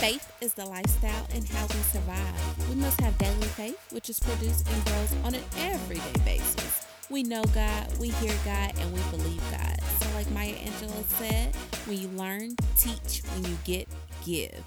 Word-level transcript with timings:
Faith 0.00 0.32
is 0.40 0.54
the 0.54 0.64
lifestyle 0.64 1.26
and 1.34 1.46
how 1.46 1.66
we 1.66 1.74
survive. 1.92 2.68
We 2.70 2.74
must 2.76 2.98
have 3.02 3.18
daily 3.18 3.46
faith, 3.48 3.78
which 3.92 4.08
is 4.08 4.18
produced 4.18 4.66
and 4.66 4.84
grows 4.86 5.12
on 5.24 5.34
an 5.34 5.44
everyday 5.58 6.24
basis. 6.24 6.86
We 7.10 7.22
know 7.22 7.44
God, 7.44 7.98
we 7.98 8.08
hear 8.08 8.32
God, 8.46 8.72
and 8.78 8.92
we 8.94 9.00
believe 9.10 9.42
God. 9.50 9.78
So, 10.00 10.08
like 10.14 10.30
Maya 10.30 10.54
Angelou 10.54 11.04
said, 11.04 11.54
when 11.84 12.00
you 12.00 12.08
learn, 12.16 12.56
teach, 12.78 13.20
when 13.34 13.44
you 13.44 13.58
get, 13.64 13.88
give. 14.24 14.64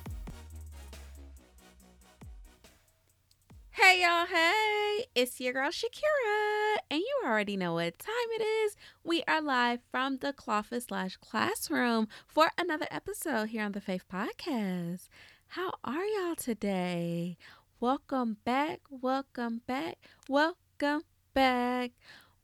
Hey 3.75 4.03
y'all, 4.03 4.27
hey, 4.27 5.05
it's 5.15 5.39
your 5.39 5.51
girl 5.51 5.71
Shakera, 5.71 6.77
and 6.91 6.99
you 6.99 7.21
already 7.25 7.57
know 7.57 7.73
what 7.73 7.97
time 7.97 8.13
it 8.39 8.43
is. 8.43 8.75
We 9.03 9.23
are 9.27 9.41
live 9.41 9.79
from 9.89 10.17
the 10.17 10.31
Cloffice 10.31 10.85
slash 10.85 11.17
classroom 11.17 12.07
for 12.27 12.51
another 12.55 12.85
episode 12.91 13.49
here 13.49 13.63
on 13.63 13.71
the 13.71 13.81
Faith 13.81 14.03
Podcast. 14.07 15.09
How 15.47 15.71
are 15.83 16.05
y'all 16.05 16.35
today? 16.35 17.35
Welcome 17.79 18.37
back, 18.45 18.81
welcome 18.91 19.61
back, 19.65 19.97
welcome 20.29 21.01
back. 21.33 21.93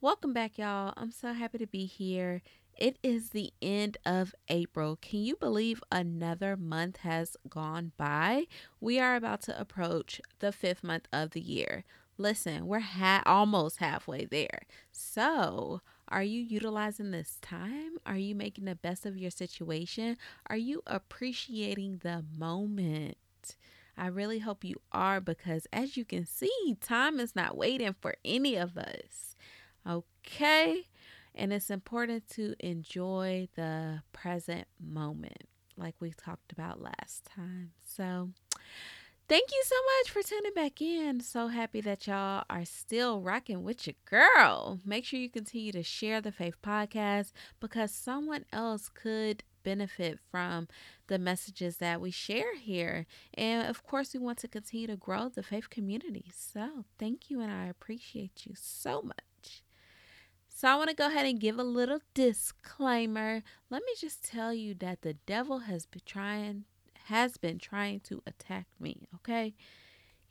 Welcome 0.02 0.34
back, 0.34 0.58
y'all. 0.58 0.94
I'm 0.98 1.12
so 1.12 1.34
happy 1.34 1.60
to 1.60 1.68
be 1.68 1.86
here. 1.86 2.42
It 2.80 2.98
is 3.04 3.32
the 3.32 3.52
end 3.62 3.98
of 4.06 4.34
April. 4.48 4.96
Can 5.02 5.20
you 5.20 5.36
believe 5.36 5.84
another 5.92 6.56
month 6.56 6.98
has 7.00 7.36
gone 7.50 7.92
by? 7.98 8.46
We 8.80 8.98
are 9.02 9.18
about 9.18 9.42
to 9.44 9.60
approach 9.60 10.22
the 10.40 10.54
fifth 10.54 10.82
month 10.82 11.06
of 11.12 11.32
the 11.32 11.42
year. 11.42 11.84
Listen, 12.18 12.68
we're 12.68 12.80
ha- 12.80 13.24
almost 13.26 13.80
halfway 13.80 14.24
there. 14.24 14.62
So, 14.94 15.82
are 16.08 16.24
you 16.24 16.42
utilizing 16.42 17.12
this 17.12 17.38
time? 17.42 17.98
Are 18.06 18.16
you 18.16 18.34
making 18.34 18.64
the 18.64 18.76
best 18.76 19.06
of 19.06 19.18
your 19.18 19.32
situation? 19.32 20.16
Are 20.48 20.56
you 20.56 20.82
appreciating 20.88 22.00
the 22.02 22.24
moment? 22.38 23.18
I 23.98 24.08
really 24.08 24.40
hope 24.40 24.64
you 24.64 24.78
are 24.94 25.20
because, 25.20 25.68
as 25.74 25.98
you 25.98 26.06
can 26.06 26.26
see, 26.26 26.78
time 26.80 27.20
is 27.20 27.36
not 27.36 27.58
waiting 27.58 27.94
for 28.00 28.16
any 28.24 28.56
of 28.56 28.78
us. 28.78 29.36
Okay? 29.86 30.86
And 31.36 31.54
it's 31.54 31.70
important 31.70 32.28
to 32.32 32.56
enjoy 32.60 33.48
the 33.56 34.02
present 34.12 34.68
moment, 34.80 35.48
like 35.78 35.96
we 36.00 36.12
talked 36.12 36.52
about 36.52 36.82
last 36.82 37.26
time. 37.26 37.72
So, 37.86 38.30
thank 39.28 39.50
you 39.52 39.64
so 39.64 39.76
much 39.76 40.12
for 40.12 40.28
tuning 40.28 40.54
back 40.54 40.82
in. 40.82 41.22
So 41.22 41.48
happy 41.48 41.82
that 41.82 42.08
y'all 42.08 42.44
are 42.50 42.66
still 42.66 43.22
rocking 43.22 43.64
with 43.64 43.88
your 43.88 43.96
girl. 44.06 44.80
Make 44.84 45.06
sure 45.06 45.20
you 45.20 45.30
continue 45.30 45.72
to 45.72 45.84
share 45.84 46.20
the 46.20 46.32
Faith 46.32 46.56
Podcast 46.62 47.32
because 47.60 47.92
someone 47.92 48.46
else 48.52 48.90
could 48.90 49.44
benefit 49.64 50.20
from 50.32 50.68
the 51.08 51.20
messages 51.20 51.78
that 51.78 52.02
we 52.02 52.12
share 52.12 52.56
here. 52.58 53.06
And 53.34 53.68
of 53.68 53.84
course, 53.84 54.14
we 54.14 54.20
want 54.20 54.40
to 54.40 54.48
continue 54.48 54.88
to 54.88 54.96
grow 54.96 55.30
the 55.30 55.44
faith 55.44 55.70
community. 55.70 56.32
So, 56.36 56.86
thank 56.98 57.30
you, 57.30 57.40
and 57.40 57.52
I 57.52 57.68
appreciate 57.68 58.46
you 58.46 58.54
so 58.56 59.02
much. 59.02 59.29
So 60.60 60.68
I 60.68 60.76
want 60.76 60.90
to 60.90 60.94
go 60.94 61.08
ahead 61.08 61.26
and 61.26 61.40
give 61.40 61.58
a 61.58 61.64
little 61.64 62.02
disclaimer. 62.14 63.44
Let 63.70 63.82
me 63.82 63.94
just 63.98 64.30
tell 64.30 64.54
you 64.54 64.74
that 64.80 65.04
the 65.04 65.14
devil 65.14 65.60
has 65.60 65.86
been 65.86 66.02
trying 66.06 66.66
has 67.06 67.38
been 67.38 67.60
trying 67.60 68.02
to 68.02 68.22
attack 68.28 68.68
me, 68.78 69.08
okay? 69.16 69.54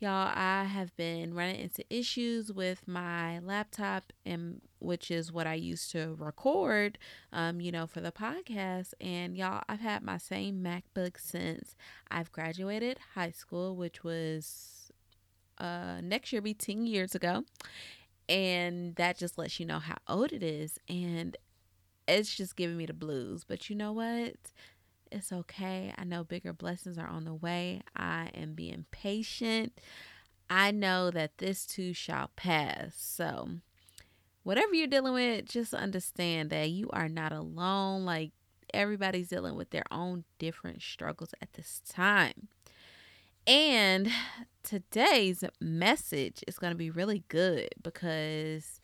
Y'all, 0.00 0.30
I 0.34 0.64
have 0.64 0.94
been 0.98 1.32
running 1.32 1.58
into 1.58 1.82
issues 1.88 2.52
with 2.52 2.86
my 2.86 3.38
laptop 3.38 4.12
and 4.26 4.60
which 4.80 5.10
is 5.10 5.32
what 5.32 5.46
I 5.46 5.54
used 5.54 5.90
to 5.92 6.14
record 6.18 6.98
um, 7.32 7.62
you 7.62 7.72
know, 7.72 7.86
for 7.86 8.02
the 8.02 8.12
podcast. 8.12 8.92
And 9.00 9.34
y'all, 9.34 9.62
I've 9.66 9.80
had 9.80 10.02
my 10.02 10.18
same 10.18 10.62
MacBook 10.62 11.18
since 11.18 11.74
I've 12.10 12.30
graduated 12.32 12.98
high 13.14 13.30
school, 13.30 13.76
which 13.76 14.04
was 14.04 14.74
uh 15.56 16.00
next 16.02 16.32
year 16.32 16.40
be 16.40 16.54
10 16.54 16.86
years 16.86 17.16
ago 17.16 17.42
and 18.28 18.94
that 18.96 19.18
just 19.18 19.38
lets 19.38 19.58
you 19.58 19.66
know 19.66 19.78
how 19.78 19.96
old 20.06 20.32
it 20.32 20.42
is 20.42 20.78
and 20.88 21.36
it's 22.06 22.34
just 22.34 22.56
giving 22.56 22.76
me 22.76 22.86
the 22.86 22.92
blues 22.92 23.44
but 23.44 23.68
you 23.68 23.76
know 23.76 23.92
what? 23.92 24.34
It's 25.10 25.32
okay. 25.32 25.92
I 25.96 26.04
know 26.04 26.22
bigger 26.24 26.52
blessings 26.52 26.98
are 26.98 27.08
on 27.08 27.24
the 27.24 27.34
way. 27.34 27.80
I 27.96 28.30
am 28.34 28.52
being 28.52 28.84
patient. 28.90 29.72
I 30.50 30.70
know 30.70 31.10
that 31.10 31.38
this 31.38 31.66
too 31.66 31.92
shall 31.94 32.30
pass. 32.36 32.94
So 32.96 33.48
whatever 34.42 34.74
you're 34.74 34.86
dealing 34.86 35.14
with 35.14 35.46
just 35.46 35.74
understand 35.74 36.50
that 36.50 36.70
you 36.70 36.90
are 36.90 37.08
not 37.08 37.32
alone. 37.32 38.04
Like 38.04 38.32
everybody's 38.72 39.28
dealing 39.28 39.56
with 39.56 39.70
their 39.70 39.84
own 39.90 40.24
different 40.38 40.82
struggles 40.82 41.34
at 41.40 41.54
this 41.54 41.80
time. 41.88 42.48
And 43.46 44.10
today's 44.68 45.42
message 45.60 46.44
is 46.46 46.58
going 46.58 46.72
to 46.72 46.76
be 46.76 46.90
really 46.90 47.24
good 47.28 47.70
because, 47.82 48.82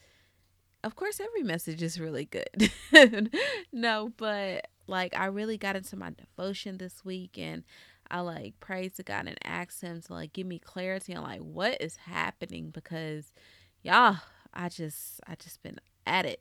of 0.82 0.96
course, 0.96 1.20
every 1.20 1.42
message 1.42 1.82
is 1.82 2.00
really 2.00 2.24
good. 2.24 2.70
no, 3.72 4.10
but 4.16 4.68
like 4.86 5.14
I 5.14 5.26
really 5.26 5.58
got 5.58 5.76
into 5.76 5.96
my 5.96 6.10
devotion 6.10 6.78
this 6.78 7.04
week 7.04 7.36
and 7.38 7.64
I 8.10 8.20
like 8.20 8.58
prayed 8.60 8.94
to 8.96 9.02
God 9.02 9.26
and 9.26 9.36
asked 9.44 9.82
Him 9.82 10.00
to 10.00 10.12
like 10.14 10.32
give 10.32 10.46
me 10.46 10.58
clarity 10.58 11.14
on 11.14 11.22
like 11.22 11.40
what 11.40 11.82
is 11.82 11.96
happening 11.96 12.70
because 12.70 13.32
y'all, 13.82 14.16
I 14.54 14.70
just, 14.70 15.20
I 15.26 15.34
just 15.34 15.62
been 15.62 15.78
at 16.06 16.24
it. 16.24 16.40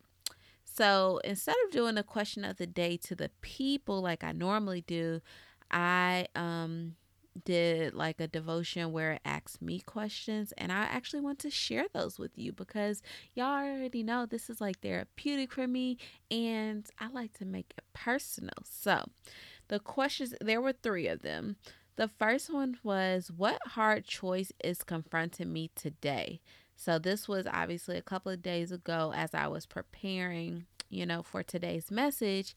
So 0.63 1.19
instead 1.25 1.55
of 1.65 1.71
doing 1.71 1.95
the 1.95 2.03
question 2.03 2.45
of 2.45 2.55
the 2.55 2.67
day 2.67 2.95
to 2.97 3.13
the 3.13 3.29
people 3.41 4.01
like 4.01 4.23
I 4.23 4.31
normally 4.31 4.85
do, 4.87 5.19
I 5.69 6.27
um 6.33 6.95
did 7.45 7.94
like 7.94 8.19
a 8.19 8.27
devotion 8.27 8.91
where 8.91 9.13
it 9.13 9.21
asked 9.25 9.61
me 9.61 9.79
questions 9.79 10.53
and 10.57 10.71
I 10.71 10.83
actually 10.83 11.21
want 11.21 11.39
to 11.39 11.49
share 11.49 11.85
those 11.94 12.19
with 12.19 12.38
you 12.38 12.51
because 12.51 13.01
y'all 13.33 13.63
already 13.63 14.03
know 14.03 14.25
this 14.25 14.49
is 14.49 14.61
like 14.61 14.79
therapeutic 14.81 15.51
for 15.51 15.67
me 15.67 15.97
and 16.29 16.88
I 16.99 17.07
like 17.07 17.33
to 17.39 17.45
make 17.45 17.73
it 17.77 17.83
personal. 17.93 18.53
So, 18.63 19.03
the 19.67 19.79
questions 19.79 20.35
there 20.41 20.61
were 20.61 20.73
3 20.73 21.07
of 21.07 21.22
them. 21.22 21.55
The 21.95 22.07
first 22.07 22.51
one 22.51 22.77
was 22.83 23.31
what 23.35 23.59
hard 23.67 24.05
choice 24.05 24.51
is 24.63 24.83
confronting 24.83 25.53
me 25.53 25.69
today? 25.75 26.41
So 26.75 26.99
this 26.99 27.27
was 27.27 27.47
obviously 27.47 27.97
a 27.97 28.01
couple 28.01 28.31
of 28.31 28.41
days 28.41 28.72
ago 28.72 29.13
as 29.16 29.33
I 29.33 29.47
was 29.47 29.66
preparing, 29.66 30.66
you 30.89 31.05
know, 31.05 31.22
for 31.23 31.43
today's 31.43 31.91
message 31.91 32.55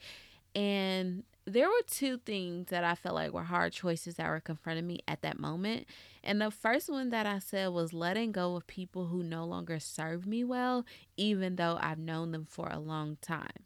and 0.54 1.22
there 1.47 1.69
were 1.69 1.83
two 1.87 2.19
things 2.19 2.69
that 2.71 2.83
I 2.83 2.97
felt 2.97 3.15
like 3.15 3.33
were 3.33 3.45
hard 3.45 3.73
choices 3.73 4.17
that 4.17 4.29
were 4.29 4.41
confronting 4.41 4.87
me 4.87 5.01
at 5.07 5.23
that 5.23 5.39
moment. 5.39 5.87
And 6.25 6.41
the 6.41 6.51
first 6.51 6.91
one 6.91 7.11
that 7.11 7.25
I 7.25 7.39
said 7.39 7.69
was 7.69 7.93
letting 7.93 8.33
go 8.33 8.57
of 8.57 8.67
people 8.67 9.07
who 9.07 9.23
no 9.23 9.45
longer 9.45 9.79
serve 9.79 10.27
me 10.27 10.43
well, 10.43 10.84
even 11.17 11.55
though 11.55 11.79
I've 11.81 12.01
known 12.01 12.33
them 12.33 12.47
for 12.49 12.69
a 12.69 12.81
long 12.81 13.17
time. 13.23 13.65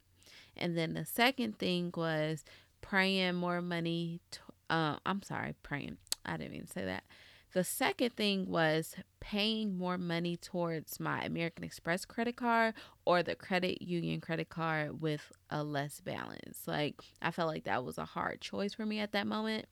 And 0.57 0.77
then 0.77 0.93
the 0.93 1.07
second 1.07 1.59
thing 1.59 1.91
was 1.97 2.45
praying 2.83 3.37
more 3.37 3.63
money. 3.63 4.21
To, 4.33 4.41
uh, 4.69 4.97
I'm 5.07 5.23
sorry, 5.23 5.55
praying. 5.62 5.97
I 6.27 6.37
didn't 6.37 6.55
even 6.55 6.69
say 6.69 6.85
that. 6.85 7.05
The 7.53 7.65
second 7.65 8.15
thing 8.15 8.47
was 8.47 8.94
paying 9.19 9.77
more 9.77 9.99
money 9.99 10.37
towards 10.37 11.00
my 11.00 11.25
American 11.25 11.65
Express 11.65 12.05
credit 12.05 12.37
card 12.37 12.75
or 13.05 13.22
the 13.22 13.34
credit 13.34 13.83
union 13.83 14.21
credit 14.21 14.49
card 14.49 15.00
with 15.00 15.33
a 15.50 15.65
less 15.65 16.00
balance. 16.00 16.62
Like, 16.66 17.00
I 17.21 17.33
felt 17.33 17.49
like 17.49 17.65
that 17.65 17.84
was 17.84 17.99
a 17.99 18.05
hard 18.05 18.41
choice 18.41 18.75
for 18.75 18.87
me 18.87 19.00
at 19.00 19.11
that 19.12 19.27
moment. 19.27 19.66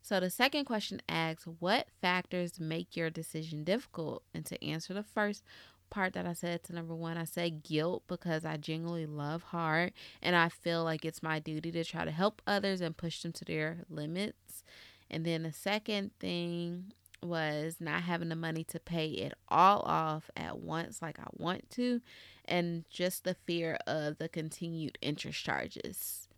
So, 0.00 0.20
the 0.20 0.30
second 0.30 0.66
question 0.66 1.02
asks, 1.08 1.44
What 1.58 1.88
factors 2.00 2.60
make 2.60 2.96
your 2.96 3.10
decision 3.10 3.64
difficult? 3.64 4.22
And 4.32 4.46
to 4.46 4.64
answer 4.64 4.94
the 4.94 5.02
first 5.02 5.42
part 5.90 6.12
that 6.12 6.26
I 6.26 6.34
said 6.34 6.62
to 6.64 6.74
number 6.74 6.94
one, 6.94 7.16
I 7.16 7.24
said 7.24 7.64
guilt 7.64 8.04
because 8.06 8.44
I 8.44 8.58
genuinely 8.58 9.06
love 9.06 9.42
hard 9.42 9.92
and 10.22 10.36
I 10.36 10.50
feel 10.50 10.84
like 10.84 11.04
it's 11.04 11.22
my 11.22 11.40
duty 11.40 11.72
to 11.72 11.82
try 11.82 12.04
to 12.04 12.10
help 12.12 12.42
others 12.46 12.80
and 12.80 12.96
push 12.96 13.22
them 13.22 13.32
to 13.32 13.44
their 13.44 13.78
limits. 13.88 14.62
And 15.10 15.24
then 15.24 15.42
the 15.42 15.52
second 15.52 16.10
thing 16.20 16.92
was 17.22 17.76
not 17.80 18.02
having 18.02 18.28
the 18.28 18.36
money 18.36 18.64
to 18.64 18.80
pay 18.80 19.08
it 19.08 19.34
all 19.48 19.80
off 19.80 20.30
at 20.36 20.58
once 20.58 21.02
like 21.02 21.18
I 21.18 21.26
want 21.32 21.70
to, 21.70 22.00
and 22.44 22.84
just 22.90 23.24
the 23.24 23.36
fear 23.46 23.78
of 23.86 24.18
the 24.18 24.28
continued 24.28 24.98
interest 25.02 25.42
charges. 25.44 26.28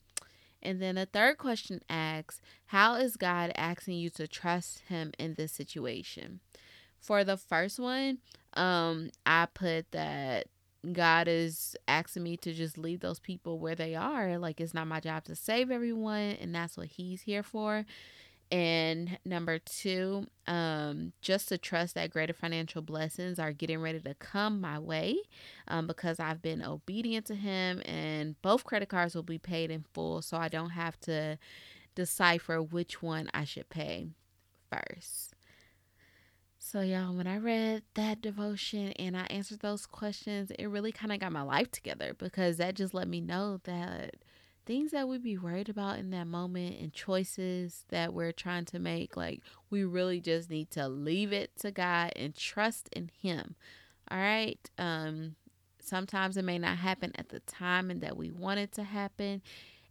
And 0.63 0.81
then 0.81 0.97
the 0.97 1.07
third 1.07 1.39
question 1.39 1.81
asks, 1.89 2.41
How 2.67 2.95
is 2.95 3.17
God 3.17 3.53
asking 3.57 3.99
you 3.99 4.11
to 4.11 4.29
trust 4.29 4.81
Him 4.89 5.13
in 5.19 5.35
this 5.35 5.53
situation? 5.53 6.41
For 6.99 7.25
the 7.25 7.39
first 7.39 7.79
one, 7.79 8.19
um, 8.55 9.11
I 9.25 9.47
put 9.47 9.91
that 9.93 10.49
God 10.93 11.29
is 11.29 11.77
asking 11.89 12.23
me 12.23 12.37
to 12.39 12.53
just 12.53 12.77
leave 12.77 13.01
those 13.01 13.21
people 13.21 13.59
where 13.59 13.75
they 13.75 13.95
are. 13.95 14.39
Like, 14.39 14.61
it's 14.61 14.75
not 14.75 14.87
my 14.87 15.01
job 15.01 15.25
to 15.25 15.37
save 15.37 15.71
everyone, 15.71 16.37
and 16.41 16.55
that's 16.55 16.77
what 16.77 16.89
He's 16.89 17.23
here 17.23 17.43
for. 17.43 17.87
And 18.51 19.19
number 19.25 19.61
two, 19.61 20.27
um, 20.49 21.13
just 21.21 21.49
to 21.51 21.59
trust 21.59 21.95
that 21.95 22.11
greater 22.11 22.33
financial 22.33 22.83
blessings 22.83 23.39
are 23.39 23.53
getting 23.53 23.81
ready 23.81 24.01
to 24.01 24.15
come 24.15 24.61
my 24.61 24.79
way 24.79 25.19
um, 25.69 25.87
because 25.87 26.19
I've 26.19 26.43
been 26.43 26.65
obedient 26.65 27.27
to 27.27 27.37
Him, 27.37 27.81
and 27.85 28.41
both 28.43 28.65
credit 28.65 28.89
cards 28.89 29.15
will 29.15 29.23
be 29.23 29.39
paid 29.39 29.71
in 29.71 29.85
full, 29.93 30.21
so 30.21 30.37
I 30.37 30.49
don't 30.49 30.71
have 30.71 30.99
to 31.01 31.39
decipher 31.95 32.61
which 32.61 33.03
one 33.03 33.31
I 33.33 33.45
should 33.45 33.69
pay. 33.69 34.09
first. 34.71 35.35
So, 36.59 36.83
y'all, 36.83 37.15
when 37.15 37.27
I 37.27 37.39
read 37.39 37.83
that 37.95 38.21
devotion 38.21 38.93
and 38.93 39.17
I 39.17 39.25
answered 39.31 39.61
those 39.61 39.87
questions, 39.87 40.53
it 40.53 40.67
really 40.67 40.93
kind 40.93 41.11
of 41.13 41.19
got 41.19 41.33
my 41.33 41.43
life 41.43 41.71
together 41.71 42.15
because 42.17 42.59
that 42.59 42.75
just 42.75 42.95
let 42.95 43.09
me 43.09 43.21
know 43.21 43.61
that 43.65 44.17
things 44.71 44.93
that 44.93 45.09
we 45.09 45.19
be 45.19 45.37
worried 45.37 45.69
about 45.69 45.99
in 45.99 46.11
that 46.11 46.29
moment 46.29 46.79
and 46.81 46.93
choices 46.93 47.85
that 47.89 48.15
we're 48.15 48.31
trying 48.31 48.65
to 48.65 48.79
make, 48.79 49.17
like, 49.17 49.41
we 49.69 49.83
really 49.83 50.21
just 50.21 50.49
need 50.49 50.71
to 50.71 50.87
leave 50.87 51.33
it 51.33 51.51
to 51.59 51.73
God 51.73 52.13
and 52.15 52.37
trust 52.37 52.89
in 52.93 53.11
Him. 53.21 53.57
All 54.09 54.19
right. 54.19 54.61
Um, 54.79 55.35
sometimes 55.83 56.37
it 56.37 56.45
may 56.45 56.57
not 56.57 56.77
happen 56.79 57.11
at 57.17 57.31
the 57.31 57.41
time 57.41 57.91
and 57.91 58.01
that 58.03 58.17
we 58.17 58.31
want 58.31 58.61
it 58.61 58.71
to 58.75 58.85
happen. 58.85 59.43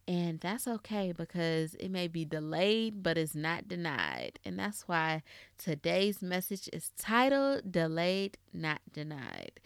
And 0.07 0.39
that's 0.39 0.65
okay 0.65 1.11
because 1.11 1.75
it 1.75 1.89
may 1.89 2.07
be 2.07 2.23
delayed, 2.23 3.03
but 3.03 3.17
it's 3.17 3.35
not 3.35 3.67
denied. 3.67 4.39
And 4.45 4.57
that's 4.57 4.87
why 4.87 5.23
today's 5.57 6.21
message 6.21 6.69
is 6.71 6.91
titled 6.97 7.69
Delayed, 7.69 8.37
Not 8.53 8.79
Denied. 8.93 9.59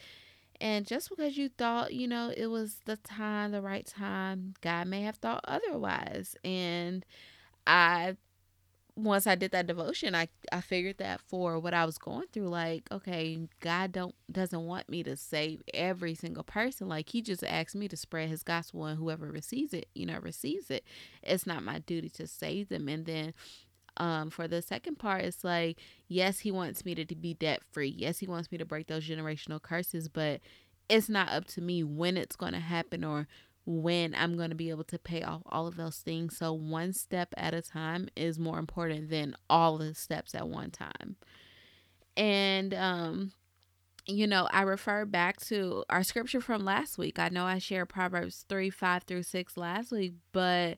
And 0.64 0.88
just 0.88 1.10
because 1.10 1.38
you 1.38 1.50
thought, 1.50 1.94
you 1.94 2.08
know, 2.08 2.34
it 2.36 2.48
was 2.48 2.78
the 2.86 2.96
time, 2.96 3.52
the 3.52 3.62
right 3.62 3.86
time, 3.86 4.54
God 4.62 4.88
may 4.88 5.02
have 5.02 5.18
thought 5.18 5.44
otherwise. 5.46 6.38
And 6.46 7.06
I 7.68 8.16
once 8.96 9.28
I 9.28 9.36
did 9.36 9.52
that 9.52 9.68
devotion, 9.68 10.16
I 10.16 10.30
I 10.54 10.62
figured 10.62 11.00
that 11.00 11.20
for 11.22 11.60
what 11.60 11.74
I 11.74 11.86
was 11.86 11.98
going 11.98 12.28
through, 12.32 12.48
like, 12.48 12.88
okay, 12.94 13.48
God 13.60 13.92
don't 13.92 14.16
doesn't 14.32 14.66
want 14.66 14.88
me 14.88 15.04
to 15.04 15.18
save 15.18 15.62
every 15.74 16.16
single 16.16 16.44
person. 16.44 16.88
Like 16.88 17.10
he 17.10 17.22
just 17.22 17.44
asked 17.44 17.76
me 17.76 17.90
to 17.90 17.98
spread 17.98 18.30
his 18.30 18.44
gospel 18.44 18.86
and 18.86 18.98
whoever 18.98 19.30
receives 19.30 19.74
it, 19.74 19.88
you 19.94 20.06
know, 20.06 20.20
receives 20.20 20.72
it. 20.72 20.86
It's 21.24 21.46
not 21.46 21.64
my 21.64 21.80
duty 21.80 22.10
to 22.12 22.28
save 22.28 22.70
them. 22.70 22.88
And 22.88 23.06
then 23.06 23.34
um 23.98 24.30
for 24.30 24.48
the 24.48 24.62
second 24.62 24.98
part, 25.00 25.24
it's 25.24 25.44
like, 25.44 25.80
yes, 26.08 26.40
he 26.40 26.52
wants 26.52 26.86
me 26.86 26.96
to, 26.96 27.06
to 27.06 27.16
be 27.16 27.34
debt 27.34 27.62
free. 27.72 27.94
Yes, 27.96 28.20
he 28.20 28.28
wants 28.28 28.52
me 28.52 28.58
to 28.58 28.66
break 28.66 28.88
those 28.88 29.08
generational 29.08 29.62
curses, 29.62 30.08
but 30.08 30.42
it's 30.90 31.10
not 31.10 31.30
up 31.30 31.46
to 31.46 31.62
me 31.62 31.84
when 31.84 32.18
it's 32.18 32.36
gonna 32.36 32.60
happen 32.60 33.04
or 33.04 33.28
when 33.66 34.14
I'm 34.16 34.36
going 34.36 34.50
to 34.50 34.56
be 34.56 34.70
able 34.70 34.84
to 34.86 35.00
pay 35.00 35.24
off 35.24 35.42
all 35.46 35.68
of 35.68 35.78
those 35.78 35.98
things. 35.98 36.38
So, 36.38 36.54
one 36.54 36.94
step 36.94 37.34
at 37.38 37.54
a 37.54 37.62
time 37.62 38.10
is 38.16 38.40
more 38.40 38.60
important 38.60 39.10
than 39.10 39.36
all 39.50 39.78
the 39.78 39.94
steps 39.96 40.36
at 40.36 40.48
one 40.48 40.72
time. 40.72 41.16
And, 42.18 42.74
um, 42.74 43.32
you 44.06 44.28
know, 44.28 44.48
I 44.52 44.64
refer 44.64 45.06
back 45.06 45.40
to 45.48 45.86
our 45.90 46.04
scripture 46.04 46.42
from 46.42 46.66
last 46.66 46.98
week. 46.98 47.20
I 47.20 47.30
know 47.30 47.46
I 47.46 47.60
shared 47.60 47.90
Proverbs 47.90 48.46
3 48.50 48.70
5 48.70 49.04
through 49.04 49.24
6 49.24 49.58
last 49.58 49.92
week, 49.92 50.14
but 50.34 50.78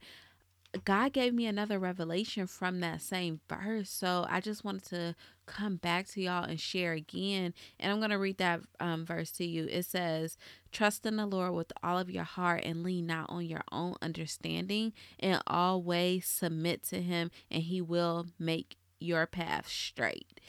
God 0.83 1.13
gave 1.13 1.33
me 1.33 1.45
another 1.45 1.80
revelation 1.80 2.48
from 2.48 2.80
that 2.81 3.01
same 3.01 3.39
verse. 3.48 3.89
So 3.89 4.25
I 4.30 4.42
just 4.42 4.63
wanted 4.63 4.86
to 4.86 5.16
come 5.45 5.77
back 5.77 6.07
to 6.10 6.22
y'all 6.22 6.44
and 6.44 6.60
share 6.60 6.94
again. 6.94 7.54
And 7.80 7.92
I'm 7.92 8.00
going 8.00 8.10
to 8.10 8.18
read 8.18 8.38
that 8.39 8.62
um, 8.80 9.06
verse 9.06 9.31
to 9.31 9.45
you. 9.45 9.68
It 9.69 9.86
says, 9.86 10.38
Trust 10.72 11.06
in 11.06 11.16
the 11.16 11.25
Lord 11.25 11.54
with 11.54 11.72
all 11.81 11.98
of 11.98 12.10
your 12.10 12.24
heart 12.24 12.63
and 12.66 12.83
lean 12.83 13.07
not 13.07 13.30
on 13.30 13.45
your 13.45 13.63
own 13.72 13.95
understanding. 14.01 14.94
In 15.19 15.39
all 15.48 15.81
ways, 15.81 16.25
submit 16.25 16.83
to 16.89 17.01
Him, 17.01 17.31
and 17.50 17.63
He 17.63 17.81
will 17.81 18.28
make 18.38 18.78
your 19.00 19.25
path 19.25 19.68
straight. 19.68 20.39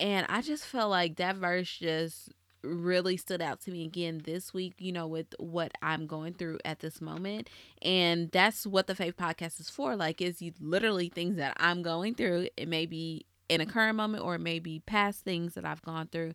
And 0.00 0.26
I 0.28 0.42
just 0.42 0.64
felt 0.64 0.90
like 0.90 1.16
that 1.16 1.36
verse 1.36 1.76
just 1.76 2.30
really 2.62 3.16
stood 3.16 3.40
out 3.40 3.60
to 3.62 3.70
me 3.70 3.84
again 3.84 4.22
this 4.24 4.52
week, 4.52 4.74
you 4.78 4.92
know, 4.92 5.06
with 5.06 5.34
what 5.38 5.72
I'm 5.82 6.06
going 6.06 6.34
through 6.34 6.58
at 6.64 6.80
this 6.80 7.00
moment. 7.00 7.48
And 7.82 8.30
that's 8.30 8.66
what 8.66 8.86
the 8.86 8.94
Faith 8.94 9.16
Podcast 9.16 9.60
is 9.60 9.70
for. 9.70 9.96
Like, 9.96 10.20
is 10.20 10.42
you 10.42 10.52
literally 10.60 11.08
things 11.08 11.36
that 11.36 11.56
I'm 11.58 11.82
going 11.82 12.14
through. 12.14 12.48
It 12.56 12.68
may 12.68 12.86
be 12.86 13.26
in 13.48 13.60
a 13.60 13.66
current 13.66 13.96
moment 13.96 14.24
or 14.24 14.34
it 14.34 14.40
may 14.40 14.58
be 14.58 14.80
past 14.80 15.24
things 15.24 15.54
that 15.54 15.64
I've 15.64 15.82
gone 15.82 16.08
through. 16.08 16.34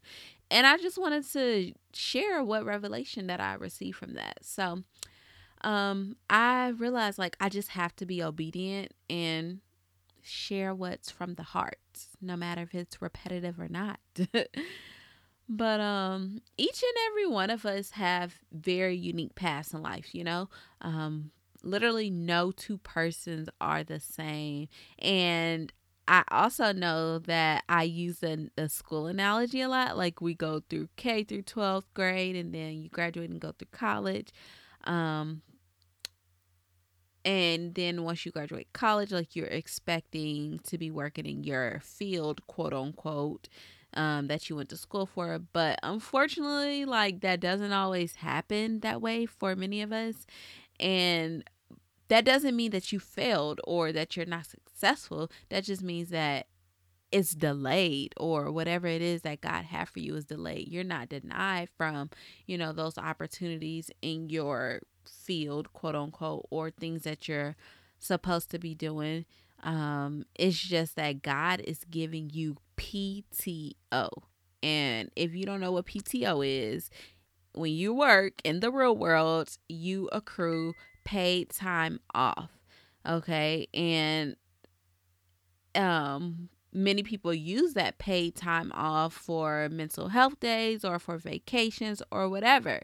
And 0.50 0.66
I 0.68 0.78
just 0.78 0.98
wanted 0.98 1.26
to 1.32 1.74
share 1.94 2.44
what 2.44 2.66
revelation 2.66 3.28
that 3.28 3.40
I 3.40 3.54
received 3.56 3.98
from 3.98 4.14
that. 4.14 4.40
So, 4.42 4.84
um, 5.62 6.18
I 6.30 6.70
realized 6.70 7.18
like 7.18 7.38
I 7.40 7.50
just 7.50 7.70
have 7.70 7.96
to 7.98 8.06
be 8.06 8.22
obedient 8.22 8.92
and 9.10 9.62
share 10.22 10.74
what's 10.74 11.10
from 11.10 11.36
the 11.36 11.44
heart, 11.44 11.78
no 12.22 12.36
matter 12.36 12.62
if 12.62 12.74
it's 12.74 13.02
repetitive 13.02 13.60
or 13.60 13.68
not. 13.68 14.00
But 15.50 15.80
um 15.80 16.42
each 16.58 16.82
and 16.82 16.98
every 17.08 17.28
one 17.28 17.50
of 17.50 17.66
us 17.66 17.92
have 17.92 18.36
very 18.52 18.96
unique 18.96 19.36
paths 19.36 19.74
in 19.74 19.82
life, 19.82 20.14
you 20.16 20.24
know? 20.24 20.50
Um 20.82 21.32
literally 21.64 22.10
no 22.10 22.52
two 22.52 22.78
persons 22.80 23.50
are 23.62 23.84
the 23.84 24.00
same. 24.00 24.68
And 25.00 25.72
I 26.08 26.24
also 26.32 26.74
know 26.74 27.20
that 27.20 27.64
I 27.70 27.84
use 27.84 28.20
the, 28.20 28.50
the 28.58 28.68
school 28.68 29.08
analogy 29.08 29.62
a 29.62 29.70
lot. 29.70 29.98
Like 29.98 30.20
we 30.20 30.34
go 30.34 30.62
through 30.70 30.90
K 30.98 31.24
through 31.24 31.44
12th 31.44 31.86
grade 31.94 32.36
and 32.36 32.54
then 32.54 32.82
you 32.82 32.90
graduate 32.90 33.30
and 33.30 33.40
go 33.40 33.54
through 33.58 33.70
college. 33.72 34.30
Um, 34.84 35.42
and 37.24 37.74
then 37.76 38.04
once 38.04 38.26
you 38.26 38.34
graduate 38.34 38.74
college, 38.74 39.14
like 39.14 39.34
you're 39.34 39.46
expecting 39.48 40.60
to 40.66 40.78
be 40.78 40.92
working 40.92 41.26
in 41.26 41.46
your 41.46 41.80
field, 41.82 42.46
quote 42.48 42.74
unquote 42.74 43.48
um, 43.96 44.28
that 44.28 44.50
you 44.50 44.56
went 44.56 44.70
to 44.70 44.78
school 44.78 45.06
for. 45.06 45.40
But 45.40 45.80
unfortunately, 45.84 46.86
like 46.86 47.22
that 47.22 47.40
doesn't 47.40 47.74
always 47.74 48.16
happen 48.16 48.80
that 48.82 49.02
way 49.02 49.26
for 49.26 49.56
many 49.56 49.82
of 49.82 49.92
us. 49.92 50.26
And 50.80 51.44
that 52.08 52.26
doesn't 52.26 52.56
mean 52.56 52.72
that 52.72 52.92
you 52.92 53.00
failed 53.00 53.62
or 53.64 53.92
that 53.92 54.16
you're 54.16 54.26
not 54.26 54.46
successful. 54.46 55.32
That 55.50 55.64
just 55.64 55.82
means 55.82 56.10
that 56.10 56.48
it's 57.12 57.36
delayed 57.36 58.14
or 58.18 58.52
whatever 58.52 58.88
it 58.88 59.02
is 59.02 59.22
that 59.22 59.42
God 59.42 59.66
had 59.66 59.88
for 59.88 60.00
you 60.00 60.16
is 60.16 60.26
delayed. 60.26 60.68
You're 60.68 60.84
not 60.84 61.10
denied 61.10 61.70
from, 61.78 62.10
you 62.48 62.58
know, 62.58 62.74
those 62.74 62.98
opportunities 62.98 63.92
in 64.02 64.30
your 64.30 64.82
field, 65.06 65.72
quote 65.74 65.96
unquote, 65.96 66.48
or 66.50 66.72
things 66.72 67.04
that 67.04 67.28
you're 67.28 67.56
supposed 68.00 68.50
to 68.52 68.60
be 68.60 68.74
doing. 68.74 69.26
Um, 69.62 70.26
it's 70.36 70.58
just 70.58 70.96
that 70.96 71.22
God 71.22 71.62
is 71.62 71.86
giving 71.90 72.32
you 72.34 72.58
PTO. 72.84 74.10
And 74.62 75.10
if 75.16 75.34
you 75.34 75.46
don't 75.46 75.60
know 75.60 75.72
what 75.72 75.86
PTO 75.86 76.46
is, 76.46 76.90
when 77.54 77.72
you 77.72 77.94
work 77.94 78.34
in 78.44 78.60
the 78.60 78.72
real 78.72 78.96
world, 78.96 79.50
you 79.70 80.10
accrue 80.12 80.74
paid 81.04 81.50
time 81.50 82.00
off. 82.14 82.50
Okay? 83.08 83.68
And 83.74 84.36
um 85.76 86.50
many 86.72 87.04
people 87.04 87.34
use 87.34 87.74
that 87.74 87.98
paid 88.00 88.36
time 88.36 88.72
off 88.74 89.14
for 89.14 89.70
mental 89.70 90.10
health 90.10 90.40
days 90.40 90.84
or 90.84 90.98
for 90.98 91.18
vacations 91.18 92.02
or 92.12 92.30
whatever. 92.30 92.82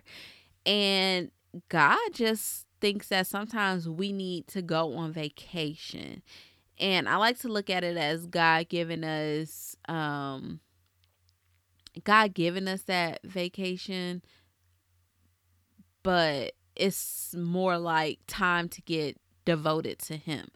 And 0.65 1.31
God 1.69 1.97
just 2.13 2.67
thinks 2.79 3.07
that 3.07 3.25
sometimes 3.25 3.89
we 3.89 4.12
need 4.12 4.47
to 4.47 4.62
go 4.62 4.93
on 4.95 5.12
vacation 5.12 6.21
and 6.79 7.09
I 7.09 7.17
like 7.17 7.39
to 7.39 7.48
look 7.48 7.69
at 7.69 7.83
it 7.83 7.98
as 7.98 8.25
God 8.25 8.69
giving 8.69 9.03
us 9.03 9.75
um 9.88 10.59
God 12.03 12.33
giving 12.33 12.67
us 12.67 12.83
that 12.83 13.21
vacation 13.24 14.21
but 16.03 16.53
it's 16.75 17.36
more 17.36 17.77
like 17.77 18.19
time 18.27 18.69
to 18.69 18.81
get 18.81 19.17
devoted 19.45 20.00
to 20.00 20.17
him. 20.17 20.48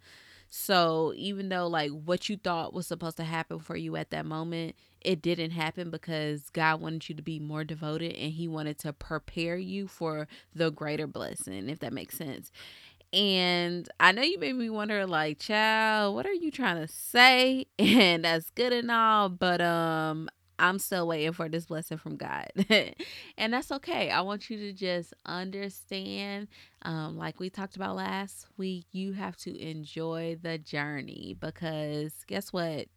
So 0.49 1.13
even 1.15 1.49
though 1.49 1.67
like 1.67 1.89
what 1.89 2.29
you 2.29 2.37
thought 2.37 2.73
was 2.73 2.85
supposed 2.85 3.17
to 3.17 3.23
happen 3.23 3.59
for 3.59 3.75
you 3.75 3.95
at 3.95 4.11
that 4.11 4.25
moment, 4.25 4.75
it 5.01 5.21
didn't 5.21 5.51
happen 5.51 5.89
because 5.89 6.49
God 6.51 6.79
wanted 6.79 7.09
you 7.09 7.15
to 7.15 7.23
be 7.23 7.39
more 7.39 7.63
devoted 7.63 8.15
and 8.15 8.31
he 8.31 8.47
wanted 8.47 8.77
to 8.79 8.93
prepare 8.93 9.57
you 9.57 9.87
for 9.87 10.27
the 10.53 10.69
greater 10.69 11.07
blessing, 11.07 11.69
if 11.69 11.79
that 11.79 11.91
makes 11.91 12.17
sense. 12.17 12.51
And 13.13 13.87
I 13.99 14.11
know 14.11 14.23
you 14.23 14.39
made 14.39 14.55
me 14.55 14.69
wonder, 14.71 15.05
like, 15.05 15.37
child, 15.39 16.15
what 16.15 16.25
are 16.25 16.33
you 16.33 16.49
trying 16.51 16.77
to 16.85 16.87
say? 16.87 17.67
And 17.79 18.25
that's 18.25 18.49
good 18.49 18.73
and 18.73 18.89
all, 18.89 19.29
but 19.29 19.61
um, 19.61 20.29
I'm 20.57 20.79
still 20.79 21.07
waiting 21.07 21.31
for 21.33 21.47
this 21.47 21.67
blessing 21.67 21.97
from 21.99 22.17
God. 22.17 22.47
and 23.37 23.53
that's 23.53 23.71
okay. 23.71 24.09
I 24.09 24.21
want 24.21 24.49
you 24.49 24.57
to 24.57 24.73
just 24.73 25.13
understand, 25.25 26.47
um, 26.83 27.15
like 27.17 27.39
we 27.39 27.51
talked 27.51 27.75
about 27.75 27.95
last 27.95 28.47
week, 28.57 28.85
you 28.91 29.13
have 29.13 29.35
to 29.37 29.55
enjoy 29.59 30.37
the 30.41 30.57
journey 30.57 31.35
because 31.39 32.13
guess 32.27 32.51
what? 32.51 32.87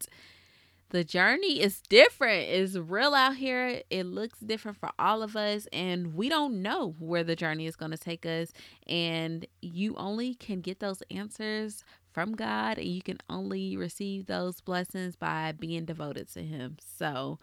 The 0.90 1.04
journey 1.04 1.60
is 1.60 1.80
different. 1.80 2.48
It's 2.48 2.76
real 2.76 3.14
out 3.14 3.36
here. 3.36 3.82
It 3.90 4.04
looks 4.06 4.38
different 4.38 4.78
for 4.78 4.90
all 4.98 5.22
of 5.22 5.36
us, 5.36 5.66
and 5.72 6.14
we 6.14 6.28
don't 6.28 6.62
know 6.62 6.94
where 6.98 7.24
the 7.24 7.34
journey 7.36 7.66
is 7.66 7.76
going 7.76 7.90
to 7.90 7.98
take 7.98 8.24
us. 8.24 8.52
And 8.86 9.46
you 9.60 9.96
only 9.96 10.34
can 10.34 10.60
get 10.60 10.78
those 10.78 11.02
answers 11.10 11.82
from 12.12 12.34
God, 12.34 12.78
and 12.78 12.86
you 12.86 13.02
can 13.02 13.18
only 13.28 13.76
receive 13.76 14.26
those 14.26 14.60
blessings 14.60 15.16
by 15.16 15.52
being 15.52 15.84
devoted 15.84 16.32
to 16.34 16.42
Him. 16.42 16.76
So, 16.98 17.40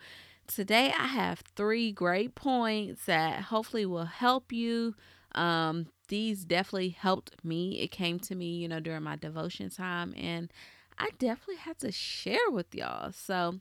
today 0.48 0.94
I 0.98 1.08
have 1.08 1.44
three 1.56 1.92
great 1.92 2.36
points 2.36 3.06
that 3.06 3.42
hopefully 3.42 3.86
will 3.86 4.06
help 4.06 4.52
you. 4.52 4.96
Um, 5.36 5.88
these 6.08 6.46
definitely 6.46 6.90
helped 6.90 7.44
me. 7.44 7.80
It 7.80 7.92
came 7.92 8.20
to 8.22 8.36
me, 8.36 8.56
you 8.56 8.68
know, 8.68 8.80
during 8.80 9.04
my 9.04 9.16
devotion 9.16 9.70
time, 9.70 10.14
and 10.16 10.52
I 10.98 11.10
definitely 11.18 11.58
had 11.58 11.80
to 11.80 11.92
share 11.92 12.50
with 12.50 12.74
y'all. 12.74 13.12
So, 13.12 13.60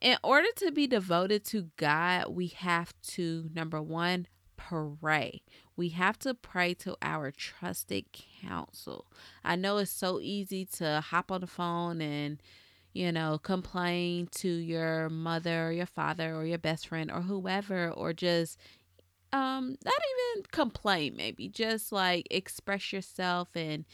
in 0.00 0.16
order 0.22 0.48
to 0.56 0.70
be 0.70 0.86
devoted 0.86 1.44
to 1.46 1.70
God, 1.76 2.28
we 2.28 2.48
have 2.48 2.92
to, 3.14 3.48
number 3.54 3.80
one, 3.80 4.26
pray. 4.56 5.42
We 5.76 5.90
have 5.90 6.18
to 6.20 6.34
pray 6.34 6.74
to 6.74 6.96
our 7.02 7.30
trusted 7.30 8.06
counsel. 8.42 9.06
I 9.44 9.56
know 9.56 9.78
it's 9.78 9.90
so 9.90 10.20
easy 10.20 10.64
to 10.76 11.00
hop 11.00 11.32
on 11.32 11.40
the 11.40 11.46
phone 11.46 12.00
and, 12.00 12.42
you 12.92 13.12
know, 13.12 13.38
complain 13.38 14.28
to 14.36 14.48
your 14.48 15.08
mother 15.08 15.68
or 15.68 15.72
your 15.72 15.86
father 15.86 16.34
or 16.34 16.44
your 16.44 16.58
best 16.58 16.88
friend 16.88 17.10
or 17.10 17.22
whoever, 17.22 17.90
or 17.90 18.12
just, 18.12 18.58
um, 19.32 19.76
not 19.84 19.94
even 20.34 20.44
complain, 20.52 21.16
maybe 21.16 21.48
just 21.48 21.92
like 21.92 22.26
express 22.30 22.92
yourself 22.92 23.48
and 23.54 23.84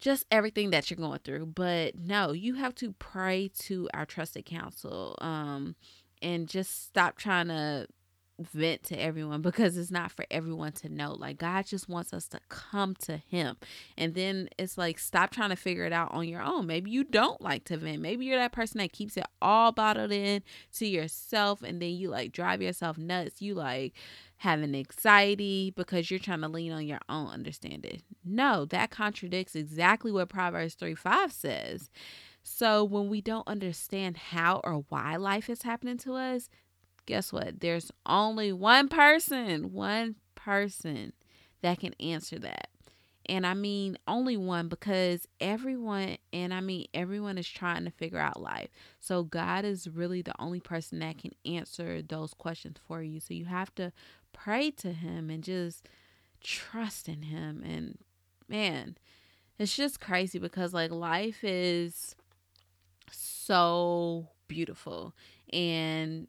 just 0.00 0.24
everything 0.30 0.70
that 0.70 0.90
you're 0.90 0.96
going 0.96 1.20
through. 1.20 1.46
But 1.46 1.96
no, 1.98 2.32
you 2.32 2.54
have 2.54 2.74
to 2.76 2.92
pray 2.92 3.50
to 3.60 3.88
our 3.94 4.06
trusted 4.06 4.46
counsel 4.46 5.16
um, 5.20 5.76
and 6.22 6.48
just 6.48 6.86
stop 6.86 7.16
trying 7.16 7.48
to 7.48 7.86
vent 8.40 8.82
to 8.84 9.00
everyone 9.00 9.42
because 9.42 9.76
it's 9.76 9.90
not 9.90 10.10
for 10.10 10.24
everyone 10.30 10.72
to 10.72 10.88
know. 10.88 11.12
Like 11.12 11.38
God 11.38 11.66
just 11.66 11.88
wants 11.88 12.12
us 12.12 12.26
to 12.28 12.40
come 12.48 12.94
to 13.00 13.18
him. 13.18 13.56
And 13.96 14.14
then 14.14 14.48
it's 14.58 14.78
like 14.78 14.98
stop 14.98 15.30
trying 15.30 15.50
to 15.50 15.56
figure 15.56 15.84
it 15.84 15.92
out 15.92 16.12
on 16.12 16.28
your 16.28 16.42
own. 16.42 16.66
Maybe 16.66 16.90
you 16.90 17.04
don't 17.04 17.40
like 17.40 17.64
to 17.64 17.76
vent. 17.76 18.00
Maybe 18.00 18.26
you're 18.26 18.38
that 18.38 18.52
person 18.52 18.78
that 18.78 18.92
keeps 18.92 19.16
it 19.16 19.26
all 19.42 19.72
bottled 19.72 20.12
in 20.12 20.42
to 20.74 20.86
yourself 20.86 21.62
and 21.62 21.80
then 21.80 21.90
you 21.90 22.08
like 22.08 22.32
drive 22.32 22.62
yourself 22.62 22.98
nuts. 22.98 23.42
You 23.42 23.54
like 23.54 23.94
having 24.38 24.74
anxiety 24.74 25.72
because 25.76 26.10
you're 26.10 26.18
trying 26.18 26.40
to 26.40 26.48
lean 26.48 26.72
on 26.72 26.86
your 26.86 27.00
own 27.08 27.28
understanding. 27.28 28.00
No, 28.24 28.64
that 28.66 28.90
contradicts 28.90 29.54
exactly 29.54 30.10
what 30.10 30.30
Proverbs 30.30 30.74
3 30.74 30.94
5 30.94 31.32
says. 31.32 31.90
So 32.42 32.82
when 32.84 33.10
we 33.10 33.20
don't 33.20 33.46
understand 33.46 34.16
how 34.16 34.60
or 34.64 34.84
why 34.88 35.16
life 35.16 35.50
is 35.50 35.62
happening 35.62 35.98
to 35.98 36.14
us, 36.14 36.48
guess 37.10 37.32
what? 37.32 37.58
There's 37.58 37.90
only 38.06 38.52
one 38.52 38.88
person, 38.88 39.72
one 39.72 40.14
person 40.36 41.12
that 41.60 41.80
can 41.80 41.92
answer 41.94 42.38
that. 42.38 42.68
And 43.26 43.44
I 43.44 43.54
mean 43.54 43.98
only 44.06 44.36
one 44.36 44.68
because 44.68 45.26
everyone, 45.40 46.18
and 46.32 46.54
I 46.54 46.60
mean 46.60 46.86
everyone 46.94 47.36
is 47.36 47.48
trying 47.48 47.84
to 47.84 47.90
figure 47.90 48.20
out 48.20 48.40
life. 48.40 48.68
So 49.00 49.24
God 49.24 49.64
is 49.64 49.88
really 49.88 50.22
the 50.22 50.40
only 50.40 50.60
person 50.60 51.00
that 51.00 51.18
can 51.18 51.32
answer 51.44 52.00
those 52.00 52.32
questions 52.32 52.76
for 52.86 53.02
you. 53.02 53.18
So 53.18 53.34
you 53.34 53.46
have 53.46 53.74
to 53.74 53.92
pray 54.32 54.70
to 54.72 54.92
Him 54.92 55.30
and 55.30 55.42
just 55.42 55.88
trust 56.44 57.08
in 57.08 57.22
Him. 57.22 57.64
And 57.66 57.98
man, 58.48 58.96
it's 59.58 59.76
just 59.76 60.00
crazy 60.00 60.38
because 60.38 60.72
like 60.72 60.92
life 60.92 61.42
is 61.42 62.14
so 63.10 64.28
beautiful 64.46 65.12
and 65.52 66.28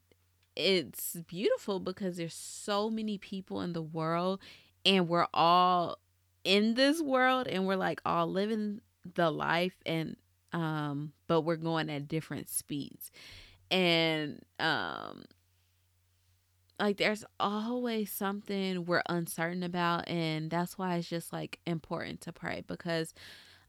it's 0.56 1.16
beautiful 1.28 1.80
because 1.80 2.18
there's 2.18 2.34
so 2.34 2.90
many 2.90 3.18
people 3.18 3.62
in 3.62 3.74
the 3.74 3.82
world 3.82 4.40
and 4.86 5.08
we're 5.08 5.28
all 5.34 5.98
in 6.44 6.74
this 6.74 7.02
world 7.02 7.48
and 7.48 7.66
we're 7.68 7.76
like 7.76 8.02
all 8.06 8.28
living 8.28 8.82
the 9.16 9.32
life 9.32 9.76
and 9.86 10.16
um 10.54 11.14
but 11.28 11.42
we're 11.42 11.56
going 11.56 11.90
at 11.90 12.08
different 12.08 12.50
speeds. 12.50 13.12
And 13.70 14.42
um 14.60 15.24
like 16.80 16.98
there's 16.98 17.24
always 17.40 18.12
something 18.12 18.86
we're 18.86 19.04
uncertain 19.08 19.64
about 19.64 20.08
and 20.10 20.50
that's 20.50 20.78
why 20.78 20.96
it's 20.96 21.08
just 21.08 21.32
like 21.32 21.60
important 21.66 22.22
to 22.22 22.34
pray 22.34 22.64
because 22.68 23.14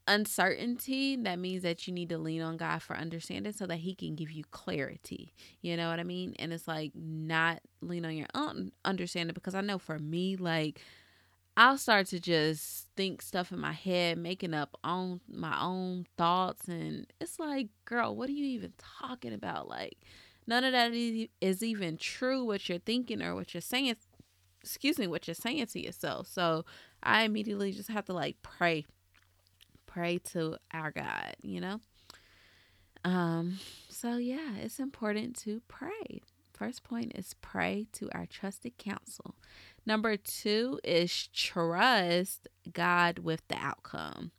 uncertainty, 0.06 1.16
that 1.16 1.38
means 1.38 1.62
that 1.62 1.86
you 1.86 1.92
need 1.92 2.08
to 2.08 2.18
lean 2.18 2.42
on 2.42 2.56
God 2.56 2.82
for 2.82 2.96
understanding 2.96 3.52
so 3.52 3.66
that 3.66 3.76
He 3.76 3.94
can 3.94 4.14
give 4.14 4.30
you 4.30 4.44
clarity. 4.50 5.32
You 5.60 5.76
know 5.76 5.88
what 5.88 6.00
I 6.00 6.04
mean? 6.04 6.34
And 6.38 6.52
it's 6.52 6.68
like 6.68 6.92
not 6.94 7.60
lean 7.80 8.04
on 8.04 8.16
your 8.16 8.28
own 8.34 8.72
understanding 8.84 9.34
because 9.34 9.54
I 9.54 9.60
know 9.60 9.78
for 9.78 9.98
me, 9.98 10.36
like, 10.36 10.80
I'll 11.56 11.76
start 11.76 12.06
to 12.08 12.18
just 12.18 12.88
think 12.96 13.20
stuff 13.20 13.52
in 13.52 13.60
my 13.60 13.72
head, 13.72 14.16
making 14.18 14.54
up 14.54 14.76
on 14.82 15.20
my 15.28 15.60
own 15.60 16.06
thoughts. 16.16 16.66
And 16.66 17.06
it's 17.20 17.38
like, 17.38 17.68
girl, 17.84 18.16
what 18.16 18.28
are 18.28 18.32
you 18.32 18.46
even 18.46 18.72
talking 18.78 19.34
about? 19.34 19.68
Like, 19.68 19.98
none 20.46 20.64
of 20.64 20.72
that 20.72 20.92
is 20.92 21.62
even 21.62 21.98
true 21.98 22.42
what 22.44 22.68
you're 22.68 22.78
thinking 22.78 23.20
or 23.22 23.34
what 23.34 23.52
you're 23.52 23.60
saying. 23.60 23.94
Excuse 24.62 24.98
me, 24.98 25.06
what 25.06 25.28
you're 25.28 25.34
saying 25.34 25.66
to 25.66 25.84
yourself. 25.84 26.26
So 26.26 26.64
I 27.02 27.24
immediately 27.24 27.72
just 27.72 27.90
have 27.90 28.06
to 28.06 28.12
like 28.14 28.36
pray 28.42 28.86
pray 29.92 30.18
to 30.18 30.56
our 30.72 30.90
God, 30.90 31.34
you 31.42 31.60
know? 31.60 31.80
Um, 33.04 33.58
so 33.88 34.16
yeah, 34.16 34.56
it's 34.60 34.78
important 34.78 35.36
to 35.40 35.60
pray. 35.68 36.22
First 36.52 36.84
point 36.84 37.12
is 37.14 37.34
pray 37.40 37.86
to 37.94 38.08
our 38.12 38.26
trusted 38.26 38.78
counsel. 38.78 39.34
Number 39.84 40.16
two 40.16 40.78
is 40.84 41.26
trust 41.28 42.46
God 42.72 43.18
with 43.18 43.42
the 43.48 43.56
outcome. 43.56 44.30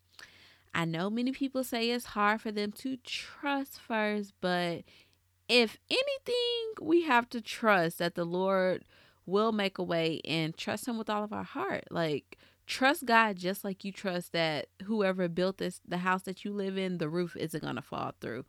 I 0.74 0.86
know 0.86 1.10
many 1.10 1.32
people 1.32 1.64
say 1.64 1.90
it's 1.90 2.06
hard 2.06 2.42
for 2.42 2.52
them 2.52 2.72
to 2.74 2.98
trust 2.98 3.80
first, 3.80 4.34
but 4.42 4.84
if 5.50 5.78
anything, 5.90 6.74
we 6.82 7.04
have 7.04 7.30
to 7.30 7.42
trust 7.42 8.00
that 8.00 8.16
the 8.16 8.26
Lord 8.26 8.86
will 9.26 9.52
make 9.52 9.78
a 9.78 9.84
way 9.84 10.20
and 10.26 10.56
trust 10.58 10.88
Him 10.88 10.98
with 10.98 11.10
all 11.10 11.24
of 11.24 11.34
our 11.34 11.44
heart. 11.44 11.86
Like, 11.92 12.38
trust 12.66 13.06
God 13.06 13.38
just 13.38 13.64
like 13.64 13.84
you 13.84 13.92
trust 13.92 14.32
that 14.34 14.68
whoever 14.84 15.28
built 15.28 15.58
this 15.58 15.82
the 15.88 15.98
house 15.98 16.24
that 16.24 16.46
you 16.46 16.54
live 16.54 16.78
in, 16.78 16.98
the 16.98 17.10
roof 17.10 17.36
isn't 17.36 17.64
gonna 17.64 17.82
fall 17.82 18.14
through. 18.22 18.46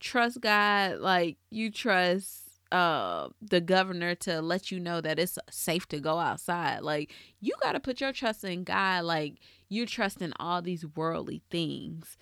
Trust 0.00 0.40
God 0.40 0.98
like 0.98 1.38
you 1.50 1.70
trust 1.70 2.44
uh 2.70 3.28
the 3.40 3.62
governor 3.62 4.14
to 4.14 4.42
let 4.42 4.70
you 4.70 4.78
know 4.78 5.00
that 5.00 5.18
it's 5.18 5.38
safe 5.50 5.86
to 5.88 6.00
go 6.00 6.18
outside. 6.18 6.82
Like 6.82 7.12
you 7.40 7.54
gotta 7.62 7.80
put 7.80 8.00
your 8.00 8.12
trust 8.12 8.44
in 8.44 8.64
God 8.64 9.04
like 9.04 9.34
you 9.68 9.86
trust 9.86 10.22
in 10.22 10.32
all 10.38 10.62
these 10.62 10.84
worldly 10.86 11.42
things. 11.50 12.16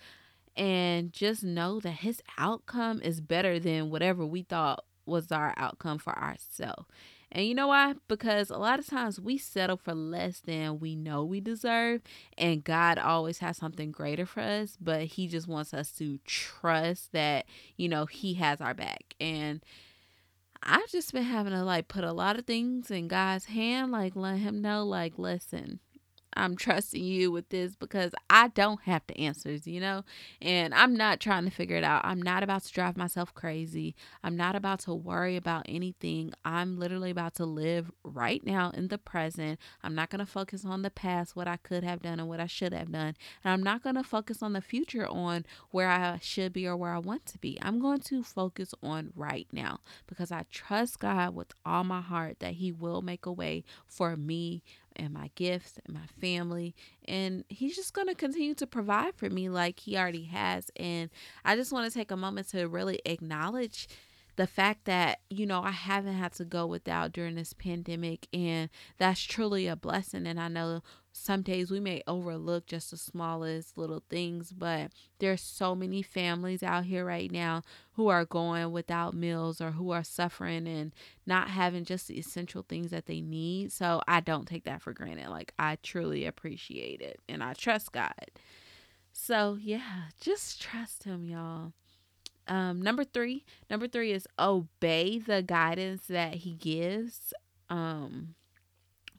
And 0.55 1.13
just 1.13 1.43
know 1.43 1.79
that 1.81 1.91
his 1.91 2.21
outcome 2.39 2.99
is 3.03 3.21
better 3.21 3.59
than 3.59 3.91
whatever 3.91 4.25
we 4.25 4.41
thought 4.41 4.83
was 5.05 5.31
our 5.31 5.53
outcome 5.55 5.99
for 5.99 6.17
ourselves. 6.17 6.87
And 7.31 7.45
you 7.45 7.53
know 7.53 7.67
why? 7.67 7.95
Because 8.07 8.49
a 8.49 8.57
lot 8.57 8.79
of 8.79 8.87
times 8.87 9.19
we 9.19 9.37
settle 9.37 9.77
for 9.77 9.93
less 9.93 10.39
than 10.39 10.79
we 10.79 10.95
know 10.95 11.23
we 11.25 11.41
deserve, 11.41 12.01
and 12.37 12.63
God 12.63 12.97
always 12.97 13.39
has 13.39 13.57
something 13.57 13.91
greater 13.91 14.25
for 14.25 14.39
us, 14.39 14.77
but 14.79 15.03
He 15.03 15.27
just 15.27 15.47
wants 15.47 15.73
us 15.73 15.91
to 15.93 16.19
trust 16.25 17.11
that, 17.11 17.45
you 17.75 17.89
know, 17.89 18.05
He 18.05 18.35
has 18.35 18.61
our 18.61 18.73
back. 18.73 19.15
And 19.19 19.63
I've 20.63 20.89
just 20.89 21.13
been 21.13 21.23
having 21.23 21.53
to 21.53 21.63
like 21.63 21.87
put 21.87 22.03
a 22.03 22.13
lot 22.13 22.39
of 22.39 22.45
things 22.45 22.89
in 22.89 23.07
God's 23.07 23.45
hand, 23.45 23.91
like 23.91 24.15
let 24.15 24.37
Him 24.37 24.61
know, 24.61 24.85
like, 24.85 25.17
listen, 25.17 25.79
I'm 26.37 26.55
trusting 26.55 27.03
you 27.03 27.31
with 27.31 27.49
this 27.49 27.75
because 27.75 28.13
I 28.29 28.49
don't 28.49 28.81
have 28.83 29.03
the 29.07 29.17
answers, 29.19 29.67
you 29.67 29.79
know? 29.79 30.03
And 30.41 30.73
I'm 30.73 30.95
not 30.95 31.19
trying 31.19 31.45
to 31.45 31.51
figure 31.51 31.75
it 31.75 31.83
out. 31.83 32.05
I'm 32.05 32.21
not 32.21 32.43
about 32.43 32.63
to 32.63 32.73
drive 32.73 32.97
myself 32.97 33.33
crazy. 33.33 33.95
I'm 34.23 34.37
not 34.37 34.55
about 34.55 34.79
to 34.81 34.93
worry 34.93 35.35
about 35.35 35.65
anything. 35.67 36.33
I'm 36.45 36.79
literally 36.79 37.11
about 37.11 37.35
to 37.35 37.45
live 37.45 37.91
right 38.03 38.45
now 38.45 38.71
in 38.71 38.87
the 38.87 38.97
present. 38.97 39.59
I'm 39.83 39.95
not 39.95 40.09
going 40.09 40.19
to 40.19 40.25
focus 40.25 40.65
on 40.65 40.81
the 40.81 40.89
past, 40.89 41.35
what 41.35 41.47
I 41.47 41.57
could 41.57 41.83
have 41.83 42.01
done 42.01 42.19
and 42.19 42.29
what 42.29 42.39
I 42.39 42.47
should 42.47 42.73
have 42.73 42.91
done. 42.91 43.15
And 43.43 43.53
I'm 43.53 43.63
not 43.63 43.83
going 43.83 43.95
to 43.95 44.03
focus 44.03 44.41
on 44.41 44.53
the 44.53 44.61
future 44.61 45.07
on 45.07 45.45
where 45.71 45.89
I 45.89 46.19
should 46.21 46.53
be 46.53 46.67
or 46.67 46.77
where 46.77 46.93
I 46.93 46.99
want 46.99 47.25
to 47.27 47.37
be. 47.37 47.57
I'm 47.61 47.79
going 47.79 47.99
to 48.01 48.23
focus 48.23 48.73
on 48.83 49.11
right 49.15 49.47
now 49.51 49.79
because 50.07 50.31
I 50.31 50.45
trust 50.51 50.99
God 50.99 51.35
with 51.35 51.53
all 51.65 51.83
my 51.83 52.01
heart 52.01 52.39
that 52.39 52.53
He 52.53 52.71
will 52.71 53.01
make 53.01 53.25
a 53.25 53.31
way 53.31 53.63
for 53.85 54.15
me 54.15 54.63
and 54.97 55.13
my 55.13 55.31
gifts 55.35 55.79
and 55.85 55.95
my 55.95 56.07
family. 56.19 56.75
And 57.05 57.45
he's 57.47 57.75
just 57.75 57.93
going 57.93 58.07
to 58.07 58.15
continue 58.15 58.55
to 58.55 58.67
provide 58.67 59.15
for 59.15 59.29
me 59.29 59.49
like 59.49 59.79
he 59.79 59.97
already 59.97 60.25
has. 60.25 60.69
And 60.75 61.09
I 61.45 61.55
just 61.55 61.71
want 61.71 61.91
to 61.91 61.97
take 61.97 62.11
a 62.11 62.17
moment 62.17 62.49
to 62.49 62.67
really 62.67 62.99
acknowledge 63.05 63.87
the 64.35 64.47
fact 64.47 64.85
that 64.85 65.19
you 65.29 65.45
know 65.45 65.61
I 65.61 65.71
haven't 65.71 66.13
had 66.13 66.31
to 66.33 66.45
go 66.45 66.65
without 66.65 67.11
during 67.11 67.35
this 67.35 67.53
pandemic 67.53 68.27
and 68.31 68.69
that's 68.99 69.21
truly 69.21 69.65
a 69.67 69.75
blessing 69.75 70.27
and 70.27 70.39
I 70.39 70.47
know 70.47 70.83
some 71.17 71.41
days 71.41 71.71
we 71.71 71.79
may 71.79 72.01
overlook 72.07 72.65
just 72.65 72.91
the 72.91 72.97
smallest 72.97 73.77
little 73.77 74.03
things 74.09 74.51
but 74.51 74.91
there's 75.19 75.41
so 75.41 75.75
many 75.75 76.01
families 76.01 76.63
out 76.63 76.85
here 76.85 77.05
right 77.05 77.31
now 77.31 77.61
who 77.93 78.07
are 78.07 78.25
going 78.25 78.71
without 78.71 79.13
meals 79.13 79.59
or 79.59 79.71
who 79.71 79.91
are 79.91 80.03
suffering 80.03 80.67
and 80.67 80.93
not 81.25 81.49
having 81.49 81.83
just 81.83 82.07
the 82.07 82.17
essential 82.17 82.63
things 82.69 82.91
that 82.91 83.07
they 83.07 83.21
need. 83.21 83.71
So 83.71 84.01
I 84.07 84.19
don't 84.19 84.47
take 84.47 84.65
that 84.65 84.81
for 84.81 84.93
granted. 84.93 85.29
Like 85.29 85.53
I 85.57 85.77
truly 85.81 86.25
appreciate 86.25 87.01
it 87.01 87.19
and 87.27 87.43
I 87.43 87.53
trust 87.53 87.91
God. 87.91 88.31
So 89.11 89.57
yeah 89.59 90.09
just 90.21 90.61
trust 90.61 91.03
him 91.03 91.25
y'all. 91.25 91.73
Um, 92.47 92.81
number 92.81 93.03
three, 93.03 93.43
number 93.69 93.87
three 93.87 94.11
is 94.13 94.25
obey 94.39 95.19
the 95.19 95.41
guidance 95.41 96.07
that 96.07 96.35
he 96.35 96.53
gives. 96.53 97.33
Um, 97.69 98.35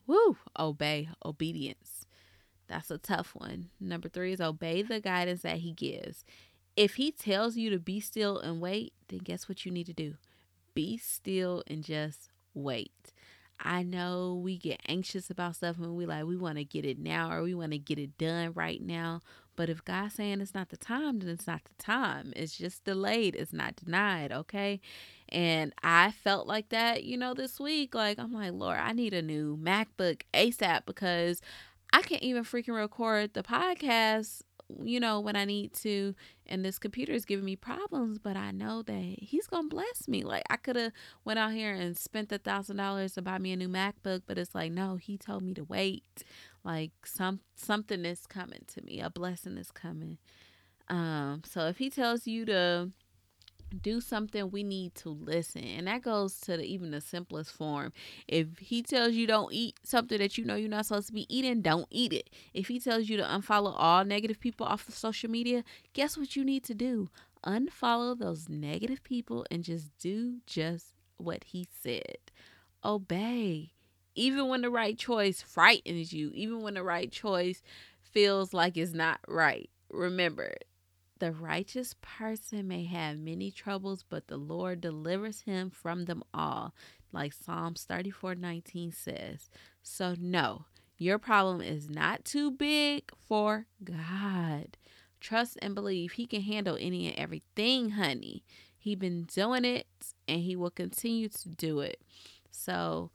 woo, 0.09 0.37
obey, 0.57 1.07
obedience. 1.23 2.07
That's 2.67 2.89
a 2.89 2.97
tough 2.97 3.35
one. 3.35 3.69
Number 3.79 4.09
three 4.09 4.33
is 4.33 4.41
obey 4.41 4.81
the 4.81 4.99
guidance 4.99 5.43
that 5.43 5.59
he 5.59 5.71
gives. 5.71 6.25
If 6.75 6.95
he 6.95 7.11
tells 7.11 7.57
you 7.57 7.69
to 7.69 7.77
be 7.77 7.99
still 7.99 8.39
and 8.39 8.59
wait, 8.59 8.93
then 9.07 9.19
guess 9.19 9.47
what 9.47 9.65
you 9.65 9.71
need 9.71 9.85
to 9.85 9.93
do? 9.93 10.15
Be 10.73 10.97
still 10.97 11.63
and 11.67 11.83
just 11.83 12.29
wait. 12.55 13.13
I 13.59 13.83
know 13.83 14.39
we 14.41 14.57
get 14.57 14.81
anxious 14.87 15.29
about 15.29 15.55
stuff 15.55 15.77
and 15.77 15.95
we 15.95 16.05
like 16.05 16.25
we 16.25 16.37
want 16.37 16.57
to 16.57 16.63
get 16.63 16.85
it 16.85 16.97
now 16.97 17.31
or 17.31 17.43
we 17.43 17.53
want 17.53 17.71
to 17.71 17.77
get 17.77 17.99
it 17.99 18.17
done 18.17 18.53
right 18.53 18.81
now. 18.81 19.21
But 19.55 19.69
if 19.69 19.83
God's 19.83 20.15
saying 20.15 20.39
it's 20.39 20.53
not 20.53 20.69
the 20.69 20.77
time, 20.77 21.19
then 21.19 21.29
it's 21.29 21.45
not 21.45 21.61
the 21.65 21.83
time. 21.83 22.31
It's 22.35 22.57
just 22.57 22.85
delayed. 22.85 23.35
It's 23.35 23.51
not 23.51 23.75
denied. 23.75 24.31
Okay. 24.31 24.79
And 25.27 25.73
I 25.83 26.11
felt 26.11 26.47
like 26.47 26.69
that, 26.69 27.03
you 27.03 27.17
know, 27.17 27.33
this 27.33 27.59
week. 27.59 27.93
Like 27.93 28.19
I'm 28.19 28.31
like, 28.31 28.53
Lord, 28.53 28.77
I 28.77 28.93
need 28.93 29.13
a 29.13 29.21
new 29.21 29.57
MacBook 29.57 30.21
ASAP 30.33 30.85
because 30.85 31.41
I 31.91 32.01
can't 32.03 32.23
even 32.23 32.45
freaking 32.45 32.75
record 32.75 33.33
the 33.33 33.43
podcast 33.43 34.43
you 34.83 34.99
know, 34.99 35.19
when 35.19 35.35
I 35.35 35.45
need 35.45 35.73
to, 35.75 36.15
and 36.45 36.63
this 36.63 36.79
computer 36.79 37.13
is 37.13 37.25
giving 37.25 37.45
me 37.45 37.55
problems, 37.55 38.19
but 38.19 38.37
I 38.37 38.51
know 38.51 38.81
that 38.83 39.15
he's 39.19 39.47
gonna 39.47 39.67
bless 39.67 40.07
me. 40.07 40.23
Like 40.23 40.43
I 40.49 40.57
could 40.57 40.75
have 40.75 40.91
went 41.25 41.39
out 41.39 41.53
here 41.53 41.73
and 41.73 41.97
spent 41.97 42.31
a 42.31 42.37
thousand 42.37 42.77
dollars 42.77 43.13
to 43.13 43.21
buy 43.21 43.37
me 43.37 43.51
a 43.51 43.57
new 43.57 43.69
MacBook, 43.69 44.23
but 44.27 44.37
it's 44.37 44.55
like, 44.55 44.71
no, 44.71 44.95
he 44.95 45.17
told 45.17 45.43
me 45.43 45.53
to 45.55 45.63
wait. 45.63 46.23
Like 46.63 46.91
some 47.05 47.39
something 47.55 48.05
is 48.05 48.27
coming 48.27 48.63
to 48.73 48.83
me, 48.83 48.99
a 48.99 49.09
blessing 49.09 49.57
is 49.57 49.71
coming. 49.71 50.17
Um, 50.87 51.43
so 51.45 51.67
if 51.67 51.77
he 51.77 51.89
tells 51.89 52.27
you 52.27 52.45
to 52.45 52.89
do 53.69 54.01
something 54.01 54.49
we 54.51 54.63
need 54.63 54.95
to 54.95 55.09
listen. 55.09 55.63
And 55.63 55.87
that 55.87 56.01
goes 56.01 56.39
to 56.41 56.57
the, 56.57 56.63
even 56.63 56.91
the 56.91 57.01
simplest 57.01 57.51
form. 57.51 57.93
If 58.27 58.59
he 58.59 58.81
tells 58.81 59.13
you 59.13 59.27
don't 59.27 59.53
eat 59.53 59.75
something 59.83 60.17
that 60.17 60.37
you 60.37 60.45
know 60.45 60.55
you're 60.55 60.69
not 60.69 60.85
supposed 60.85 61.07
to 61.07 61.13
be 61.13 61.25
eating 61.35 61.61
don't 61.61 61.87
eat 61.89 62.13
it. 62.13 62.29
If 62.53 62.67
he 62.67 62.79
tells 62.79 63.09
you 63.09 63.17
to 63.17 63.23
unfollow 63.23 63.73
all 63.75 64.05
negative 64.05 64.39
people 64.39 64.65
off 64.65 64.87
of 64.87 64.95
social 64.95 65.29
media 65.29 65.63
guess 65.93 66.17
what 66.17 66.35
you 66.35 66.43
need 66.43 66.63
to 66.65 66.73
do? 66.73 67.09
Unfollow 67.45 68.17
those 68.17 68.49
negative 68.49 69.03
people 69.03 69.45
and 69.49 69.63
just 69.63 69.97
do 69.97 70.37
just 70.45 70.93
what 71.17 71.43
he 71.45 71.67
said. 71.81 72.17
Obey. 72.83 73.73
Even 74.15 74.47
when 74.47 74.61
the 74.61 74.69
right 74.69 74.97
choice 74.97 75.41
frightens 75.41 76.11
you 76.11 76.31
even 76.33 76.61
when 76.61 76.73
the 76.73 76.83
right 76.83 77.11
choice 77.11 77.61
feels 78.01 78.53
like 78.53 78.75
it's 78.75 78.93
not 78.93 79.19
right 79.27 79.69
remember 79.89 80.53
the 81.19 81.31
righteous 81.31 81.95
person 82.01 82.67
may 82.67 82.85
have 82.85 83.19
many 83.19 83.51
troubles, 83.51 84.03
but 84.07 84.27
the 84.27 84.37
Lord 84.37 84.81
delivers 84.81 85.41
him 85.41 85.69
from 85.69 86.05
them 86.05 86.23
all, 86.33 86.73
like 87.11 87.33
Psalms 87.33 87.83
34 87.83 88.35
19 88.35 88.91
says. 88.91 89.49
So, 89.83 90.15
no, 90.19 90.65
your 90.97 91.17
problem 91.17 91.61
is 91.61 91.89
not 91.89 92.25
too 92.25 92.51
big 92.51 93.11
for 93.27 93.65
God. 93.83 94.77
Trust 95.19 95.57
and 95.61 95.75
believe 95.75 96.13
He 96.13 96.27
can 96.27 96.41
handle 96.41 96.77
any 96.79 97.07
and 97.07 97.17
everything, 97.17 97.91
honey. 97.91 98.43
He 98.77 98.95
been 98.95 99.23
doing 99.23 99.65
it 99.65 99.87
and 100.27 100.41
He 100.41 100.55
will 100.55 100.71
continue 100.71 101.29
to 101.29 101.49
do 101.49 101.79
it. 101.79 102.01
So, 102.51 103.11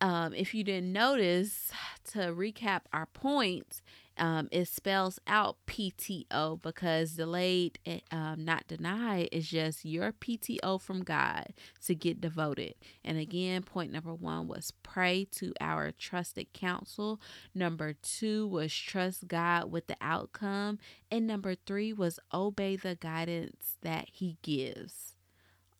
um, 0.00 0.32
if 0.32 0.54
you 0.54 0.64
didn't 0.64 0.92
notice, 0.92 1.70
to 2.12 2.18
recap 2.34 2.82
our 2.92 3.06
points, 3.06 3.82
um, 4.20 4.48
it 4.52 4.68
spells 4.68 5.18
out 5.26 5.56
PTO 5.66 6.60
because 6.60 7.14
delayed, 7.14 7.78
eh, 7.86 8.00
um, 8.10 8.44
not 8.44 8.68
denied, 8.68 9.30
is 9.32 9.48
just 9.48 9.84
your 9.84 10.12
PTO 10.12 10.78
from 10.78 11.02
God 11.02 11.54
to 11.86 11.94
get 11.94 12.20
devoted. 12.20 12.74
And 13.02 13.16
again, 13.18 13.62
point 13.62 13.90
number 13.90 14.12
one 14.12 14.46
was 14.46 14.74
pray 14.82 15.26
to 15.32 15.54
our 15.58 15.90
trusted 15.90 16.52
counsel. 16.52 17.18
Number 17.54 17.94
two 17.94 18.46
was 18.46 18.74
trust 18.74 19.26
God 19.26 19.72
with 19.72 19.86
the 19.86 19.96
outcome. 20.02 20.78
And 21.10 21.26
number 21.26 21.54
three 21.54 21.94
was 21.94 22.20
obey 22.32 22.76
the 22.76 22.96
guidance 22.96 23.78
that 23.80 24.08
He 24.12 24.36
gives. 24.42 25.14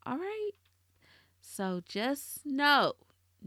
All 0.06 0.16
right. 0.16 0.52
So 1.42 1.82
just 1.86 2.46
know 2.46 2.94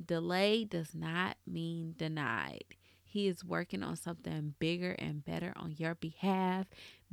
delay 0.06 0.66
does 0.66 0.94
not 0.94 1.38
mean 1.48 1.96
denied. 1.98 2.76
He 3.14 3.28
is 3.28 3.46
working 3.46 3.84
on 3.84 3.96
something 3.96 4.56
bigger 4.58 4.94
and 4.94 5.24
better 5.24 5.54
on 5.56 5.76
your 5.78 5.94
behalf. 5.94 6.66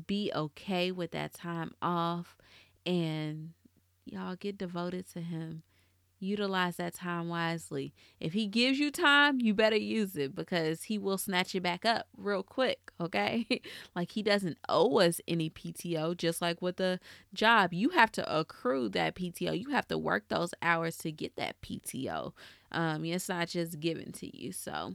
Be 0.06 0.32
okay 0.34 0.90
with 0.90 1.10
that 1.10 1.34
time 1.34 1.72
off 1.82 2.38
and 2.86 3.50
y'all 4.06 4.34
get 4.34 4.56
devoted 4.56 5.06
to 5.12 5.20
Him. 5.20 5.62
Utilize 6.18 6.76
that 6.76 6.94
time 6.94 7.28
wisely. 7.28 7.92
If 8.18 8.32
He 8.32 8.46
gives 8.46 8.78
you 8.78 8.90
time, 8.90 9.42
you 9.42 9.52
better 9.52 9.76
use 9.76 10.16
it 10.16 10.34
because 10.34 10.84
He 10.84 10.96
will 10.96 11.18
snatch 11.18 11.54
it 11.54 11.62
back 11.62 11.84
up 11.84 12.06
real 12.16 12.42
quick, 12.42 12.92
okay? 12.98 13.46
like 13.94 14.12
He 14.12 14.22
doesn't 14.22 14.56
owe 14.70 15.00
us 15.00 15.20
any 15.28 15.50
PTO, 15.50 16.16
just 16.16 16.40
like 16.40 16.62
with 16.62 16.80
a 16.80 16.98
job. 17.34 17.74
You 17.74 17.90
have 17.90 18.10
to 18.12 18.38
accrue 18.38 18.88
that 18.88 19.16
PTO, 19.16 19.60
you 19.60 19.68
have 19.68 19.88
to 19.88 19.98
work 19.98 20.28
those 20.30 20.54
hours 20.62 20.96
to 20.98 21.12
get 21.12 21.36
that 21.36 21.60
PTO. 21.60 22.32
Um, 22.72 23.04
it's 23.04 23.28
not 23.28 23.48
just 23.48 23.80
given 23.80 24.12
to 24.12 24.34
you. 24.34 24.52
So, 24.52 24.94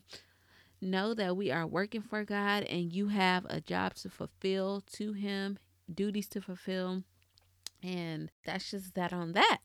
know 0.82 1.14
that 1.14 1.36
we 1.38 1.52
are 1.52 1.68
working 1.68 2.02
for 2.02 2.24
God 2.24 2.64
and 2.64 2.92
you 2.94 3.10
have 3.10 3.46
a 3.50 3.62
job 3.62 3.96
to 3.96 4.10
fulfill 4.10 4.82
to 4.94 5.14
Him, 5.14 5.58
duties 5.94 6.28
to 6.30 6.42
fulfill. 6.42 7.04
And 7.84 8.32
that's 8.46 8.72
just 8.72 8.96
that 8.96 9.14
on 9.14 9.34
that. 9.34 9.60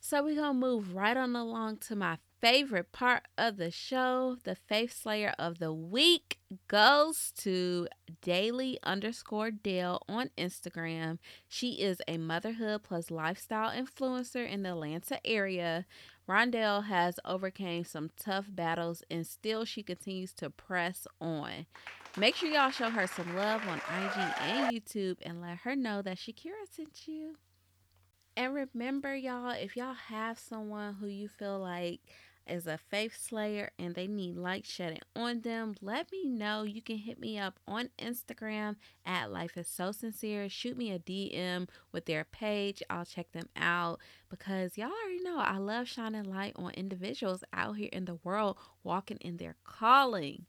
So 0.00 0.22
we're 0.22 0.34
going 0.34 0.48
to 0.48 0.66
move 0.66 0.94
right 0.94 1.16
on 1.16 1.34
along 1.34 1.78
to 1.88 1.96
my 1.96 2.18
favorite 2.44 2.92
part 2.92 3.22
of 3.38 3.56
the 3.56 3.70
show. 3.70 4.36
The 4.44 4.54
Faith 4.54 4.94
Slayer 5.00 5.32
of 5.38 5.60
the 5.60 5.72
week 5.72 6.40
goes 6.68 7.32
to 7.38 7.88
daily 8.20 8.78
underscore 8.82 9.50
Dale 9.50 10.02
on 10.06 10.28
Instagram. 10.36 11.20
She 11.48 11.80
is 11.80 12.02
a 12.06 12.18
motherhood 12.18 12.82
plus 12.82 13.10
lifestyle 13.10 13.70
influencer 13.70 14.46
in 14.46 14.62
the 14.62 14.72
Atlanta 14.72 15.26
area. 15.26 15.86
Rondell 16.28 16.86
has 16.86 17.20
overcame 17.24 17.84
some 17.84 18.10
tough 18.18 18.46
battles 18.48 19.02
and 19.10 19.26
still 19.26 19.64
she 19.64 19.82
continues 19.82 20.32
to 20.34 20.48
press 20.48 21.06
on. 21.20 21.66
Make 22.16 22.36
sure 22.36 22.48
y'all 22.48 22.70
show 22.70 22.88
her 22.88 23.06
some 23.06 23.36
love 23.36 23.60
on 23.68 23.78
IG 23.78 24.32
and 24.40 24.72
YouTube 24.72 25.16
and 25.22 25.40
let 25.42 25.58
her 25.58 25.76
know 25.76 26.00
that 26.00 26.16
Shakera 26.16 26.64
sent 26.70 27.06
you. 27.06 27.34
And 28.36 28.54
remember, 28.54 29.14
y'all, 29.14 29.50
if 29.50 29.76
y'all 29.76 29.94
have 29.94 30.38
someone 30.38 30.94
who 30.94 31.06
you 31.06 31.28
feel 31.28 31.58
like 31.58 32.00
is 32.46 32.66
a 32.66 32.78
faith 32.78 33.16
slayer 33.20 33.70
and 33.78 33.94
they 33.94 34.06
need 34.06 34.36
light 34.36 34.66
shedding 34.66 35.00
on 35.14 35.40
them, 35.40 35.74
let 35.80 36.10
me 36.10 36.24
know. 36.26 36.62
You 36.62 36.82
can 36.82 36.96
hit 36.96 37.18
me 37.18 37.38
up 37.38 37.58
on 37.66 37.90
Instagram 37.98 38.76
at 39.04 39.30
Life 39.30 39.56
is 39.56 39.68
So 39.68 39.92
Sincere. 39.92 40.48
Shoot 40.48 40.76
me 40.76 40.90
a 40.90 40.98
DM 40.98 41.68
with 41.92 42.06
their 42.06 42.24
page. 42.24 42.82
I'll 42.90 43.04
check 43.04 43.32
them 43.32 43.48
out 43.56 44.00
because 44.28 44.76
y'all 44.76 44.90
already 44.90 45.22
know 45.22 45.38
I 45.38 45.58
love 45.58 45.88
shining 45.88 46.24
light 46.24 46.54
on 46.56 46.72
individuals 46.72 47.44
out 47.52 47.76
here 47.76 47.90
in 47.92 48.04
the 48.04 48.18
world 48.24 48.56
walking 48.82 49.18
in 49.18 49.36
their 49.36 49.56
calling. 49.64 50.46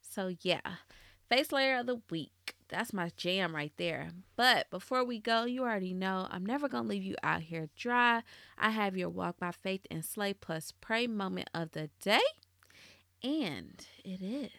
So, 0.00 0.34
yeah, 0.40 0.60
faith 1.28 1.48
slayer 1.48 1.78
of 1.78 1.86
the 1.86 2.00
week. 2.10 2.55
That's 2.68 2.92
my 2.92 3.12
jam 3.16 3.54
right 3.54 3.72
there. 3.76 4.10
But 4.34 4.70
before 4.70 5.04
we 5.04 5.20
go, 5.20 5.44
you 5.44 5.62
already 5.62 5.94
know 5.94 6.26
I'm 6.30 6.44
never 6.44 6.68
going 6.68 6.84
to 6.84 6.88
leave 6.90 7.04
you 7.04 7.14
out 7.22 7.42
here 7.42 7.68
dry. 7.76 8.22
I 8.58 8.70
have 8.70 8.96
your 8.96 9.08
Walk 9.08 9.38
by 9.38 9.52
Faith 9.52 9.86
and 9.90 10.04
Slay 10.04 10.34
Plus 10.34 10.72
Pray 10.80 11.06
moment 11.06 11.48
of 11.54 11.72
the 11.72 11.90
day. 12.00 12.20
And 13.22 13.86
it 14.04 14.20
is. 14.20 14.50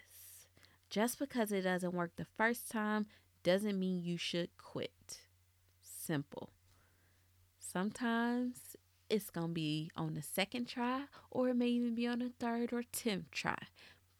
Just 0.89 1.19
because 1.19 1.51
it 1.51 1.61
doesn't 1.61 1.93
work 1.93 2.11
the 2.15 2.27
first 2.37 2.71
time 2.71 3.07
doesn't 3.43 3.77
mean 3.77 4.03
you 4.03 4.17
should 4.17 4.49
quit. 4.57 5.19
Simple. 5.81 6.49
Sometimes 7.59 8.77
it's 9.09 9.29
going 9.29 9.47
to 9.47 9.53
be 9.53 9.91
on 9.97 10.13
the 10.13 10.21
second 10.21 10.67
try, 10.67 11.03
or 11.29 11.49
it 11.49 11.55
may 11.55 11.67
even 11.67 11.93
be 11.95 12.07
on 12.07 12.19
the 12.19 12.31
third 12.39 12.71
or 12.71 12.83
tenth 12.91 13.31
try. 13.31 13.57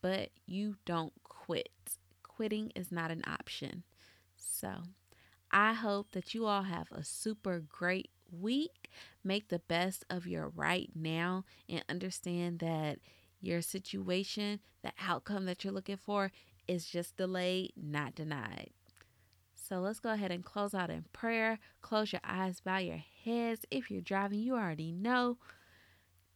But 0.02 0.30
you 0.45 0.76
don't 0.86 1.13
quit 1.23 1.69
quitting 2.38 2.71
is 2.76 2.91
not 2.91 3.10
an 3.10 3.23
option. 3.26 3.82
So, 4.36 4.69
I 5.52 5.73
hope 5.73 6.12
that 6.12 6.36
you 6.36 6.45
all 6.45 6.62
have 6.62 6.88
a 6.91 7.04
super 7.04 7.60
great 7.67 8.12
week. 8.32 8.91
Make 9.23 9.50
the 9.50 9.58
best 9.58 10.06
of 10.08 10.28
your 10.28 10.50
right 10.50 10.91
now 10.93 11.45
and 11.67 11.84
understand 11.89 12.60
that 12.60 13.00
your 13.41 13.63
situation, 13.63 14.60
the 14.84 14.91
outcome 15.02 15.45
that 15.45 15.63
you're 15.63 15.73
looking 15.73 15.97
for, 15.97 16.32
is 16.67 16.86
just 16.86 17.17
delayed, 17.17 17.73
not 17.76 18.13
denied. 18.13 18.69
So 19.56 19.80
let's 19.80 20.00
go 20.00 20.12
ahead 20.12 20.32
and 20.32 20.45
close 20.45 20.76
out 20.76 20.91
in 20.91 21.06
prayer. 21.13 21.58
Close 21.82 22.12
your 22.13 22.21
eyes, 22.23 22.60
bow 22.60 22.78
your 22.78 23.02
heads. 23.26 23.65
If 23.71 23.89
you're 23.89 24.02
driving, 24.02 24.39
you 24.39 24.54
already 24.54 24.91
know. 24.91 25.39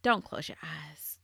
Don't 0.01 0.25
close 0.25 0.49
your 0.49 0.57
eyes. 0.63 1.19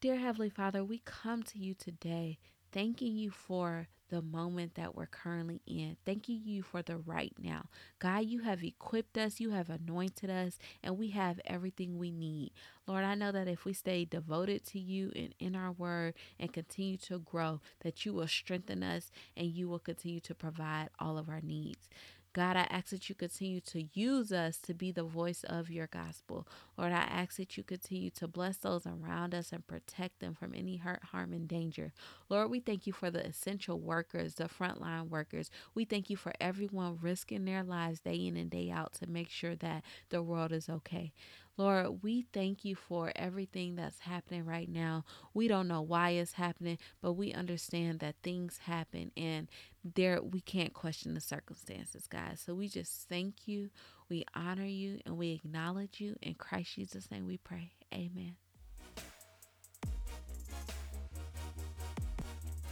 Dear 0.00 0.16
Heavenly 0.16 0.48
Father, 0.48 0.82
we 0.82 1.02
come 1.04 1.42
to 1.42 1.58
you 1.58 1.74
today 1.74 2.38
thanking 2.72 3.16
you 3.16 3.30
for 3.30 3.88
the 4.10 4.22
moment 4.22 4.74
that 4.74 4.94
we're 4.94 5.06
currently 5.06 5.60
in. 5.66 5.96
Thanking 6.04 6.42
you 6.44 6.62
for 6.62 6.82
the 6.82 6.96
right 6.96 7.32
now. 7.38 7.66
God, 7.98 8.24
you 8.24 8.40
have 8.40 8.64
equipped 8.64 9.18
us, 9.18 9.40
you 9.40 9.50
have 9.50 9.70
anointed 9.70 10.30
us, 10.30 10.58
and 10.82 10.98
we 10.98 11.08
have 11.10 11.40
everything 11.44 11.98
we 11.98 12.10
need. 12.10 12.52
Lord, 12.86 13.04
I 13.04 13.14
know 13.14 13.32
that 13.32 13.48
if 13.48 13.64
we 13.64 13.74
stay 13.74 14.04
devoted 14.06 14.64
to 14.66 14.78
you 14.78 15.12
and 15.14 15.34
in 15.38 15.54
our 15.54 15.72
word 15.72 16.14
and 16.38 16.52
continue 16.52 16.96
to 16.98 17.18
grow, 17.18 17.60
that 17.80 18.06
you 18.06 18.14
will 18.14 18.28
strengthen 18.28 18.82
us 18.82 19.10
and 19.36 19.48
you 19.48 19.68
will 19.68 19.78
continue 19.78 20.20
to 20.20 20.34
provide 20.34 20.88
all 20.98 21.18
of 21.18 21.28
our 21.28 21.42
needs. 21.42 21.88
God, 22.32 22.56
I 22.56 22.66
ask 22.70 22.90
that 22.90 23.08
you 23.08 23.14
continue 23.14 23.60
to 23.62 23.88
use 23.94 24.32
us 24.32 24.58
to 24.58 24.74
be 24.74 24.92
the 24.92 25.02
voice 25.02 25.44
of 25.44 25.70
your 25.70 25.86
gospel. 25.86 26.46
Lord, 26.76 26.92
I 26.92 27.00
ask 27.00 27.36
that 27.36 27.56
you 27.56 27.62
continue 27.62 28.10
to 28.10 28.28
bless 28.28 28.58
those 28.58 28.86
around 28.86 29.34
us 29.34 29.50
and 29.52 29.66
protect 29.66 30.20
them 30.20 30.34
from 30.34 30.54
any 30.54 30.76
hurt, 30.76 31.02
harm, 31.04 31.32
and 31.32 31.48
danger. 31.48 31.92
Lord, 32.28 32.50
we 32.50 32.60
thank 32.60 32.86
you 32.86 32.92
for 32.92 33.10
the 33.10 33.26
essential 33.26 33.78
workers, 33.78 34.34
the 34.34 34.44
frontline 34.44 35.08
workers. 35.08 35.50
We 35.74 35.84
thank 35.84 36.10
you 36.10 36.16
for 36.16 36.32
everyone 36.40 36.98
risking 37.00 37.44
their 37.44 37.64
lives 37.64 38.00
day 38.00 38.26
in 38.26 38.36
and 38.36 38.50
day 38.50 38.70
out 38.70 38.92
to 38.94 39.08
make 39.08 39.30
sure 39.30 39.56
that 39.56 39.82
the 40.10 40.22
world 40.22 40.52
is 40.52 40.68
okay. 40.68 41.12
Lord, 41.58 42.04
we 42.04 42.26
thank 42.32 42.64
you 42.64 42.76
for 42.76 43.12
everything 43.16 43.74
that's 43.74 43.98
happening 43.98 44.46
right 44.46 44.68
now. 44.68 45.04
We 45.34 45.48
don't 45.48 45.66
know 45.66 45.82
why 45.82 46.10
it's 46.10 46.34
happening, 46.34 46.78
but 47.02 47.14
we 47.14 47.32
understand 47.34 47.98
that 47.98 48.14
things 48.22 48.58
happen 48.58 49.10
and 49.16 49.48
there 49.84 50.22
we 50.22 50.40
can't 50.40 50.72
question 50.72 51.14
the 51.14 51.20
circumstances, 51.20 52.06
guys. 52.06 52.42
So 52.46 52.54
we 52.54 52.68
just 52.68 53.08
thank 53.08 53.48
you, 53.48 53.70
we 54.08 54.24
honor 54.34 54.64
you, 54.64 55.00
and 55.04 55.18
we 55.18 55.32
acknowledge 55.32 56.00
you. 56.00 56.16
In 56.22 56.34
Christ 56.34 56.76
Jesus' 56.76 57.10
name 57.10 57.26
we 57.26 57.38
pray. 57.38 57.72
Amen. 57.92 58.36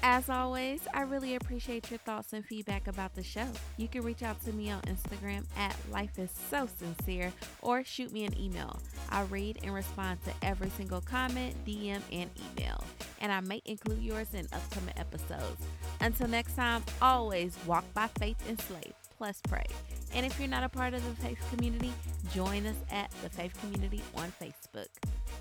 As 0.08 0.30
always, 0.30 0.82
I 0.94 1.00
really 1.00 1.34
appreciate 1.34 1.90
your 1.90 1.98
thoughts 1.98 2.32
and 2.32 2.44
feedback 2.44 2.86
about 2.86 3.16
the 3.16 3.24
show. 3.24 3.48
You 3.76 3.88
can 3.88 4.02
reach 4.04 4.22
out 4.22 4.40
to 4.44 4.52
me 4.52 4.70
on 4.70 4.80
Instagram 4.82 5.44
at 5.56 5.74
Life 5.90 6.16
is 6.20 6.30
So 6.48 6.68
Sincere 6.78 7.32
or 7.60 7.82
shoot 7.82 8.12
me 8.12 8.24
an 8.24 8.38
email. 8.40 8.80
I 9.10 9.22
read 9.22 9.58
and 9.64 9.74
respond 9.74 10.22
to 10.22 10.46
every 10.46 10.70
single 10.70 11.00
comment, 11.00 11.56
DM, 11.66 12.00
and 12.12 12.30
email, 12.52 12.84
and 13.20 13.32
I 13.32 13.40
may 13.40 13.60
include 13.64 14.00
yours 14.00 14.32
in 14.32 14.46
upcoming 14.52 14.94
episodes. 14.96 15.60
Until 16.00 16.28
next 16.28 16.54
time, 16.54 16.84
always 17.02 17.58
walk 17.66 17.84
by 17.92 18.06
faith 18.20 18.38
and 18.48 18.60
slave, 18.60 18.94
plus 19.18 19.40
pray. 19.48 19.66
And 20.14 20.24
if 20.24 20.38
you're 20.38 20.46
not 20.46 20.62
a 20.62 20.68
part 20.68 20.94
of 20.94 21.04
the 21.04 21.20
faith 21.20 21.44
community, 21.50 21.92
join 22.32 22.64
us 22.66 22.76
at 22.92 23.10
the 23.24 23.28
faith 23.28 23.60
community 23.60 24.02
on 24.14 24.32
Facebook. 24.40 24.86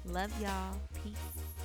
Love 0.05 0.31
y'all. 0.41 0.75
Peace. 1.03 1.64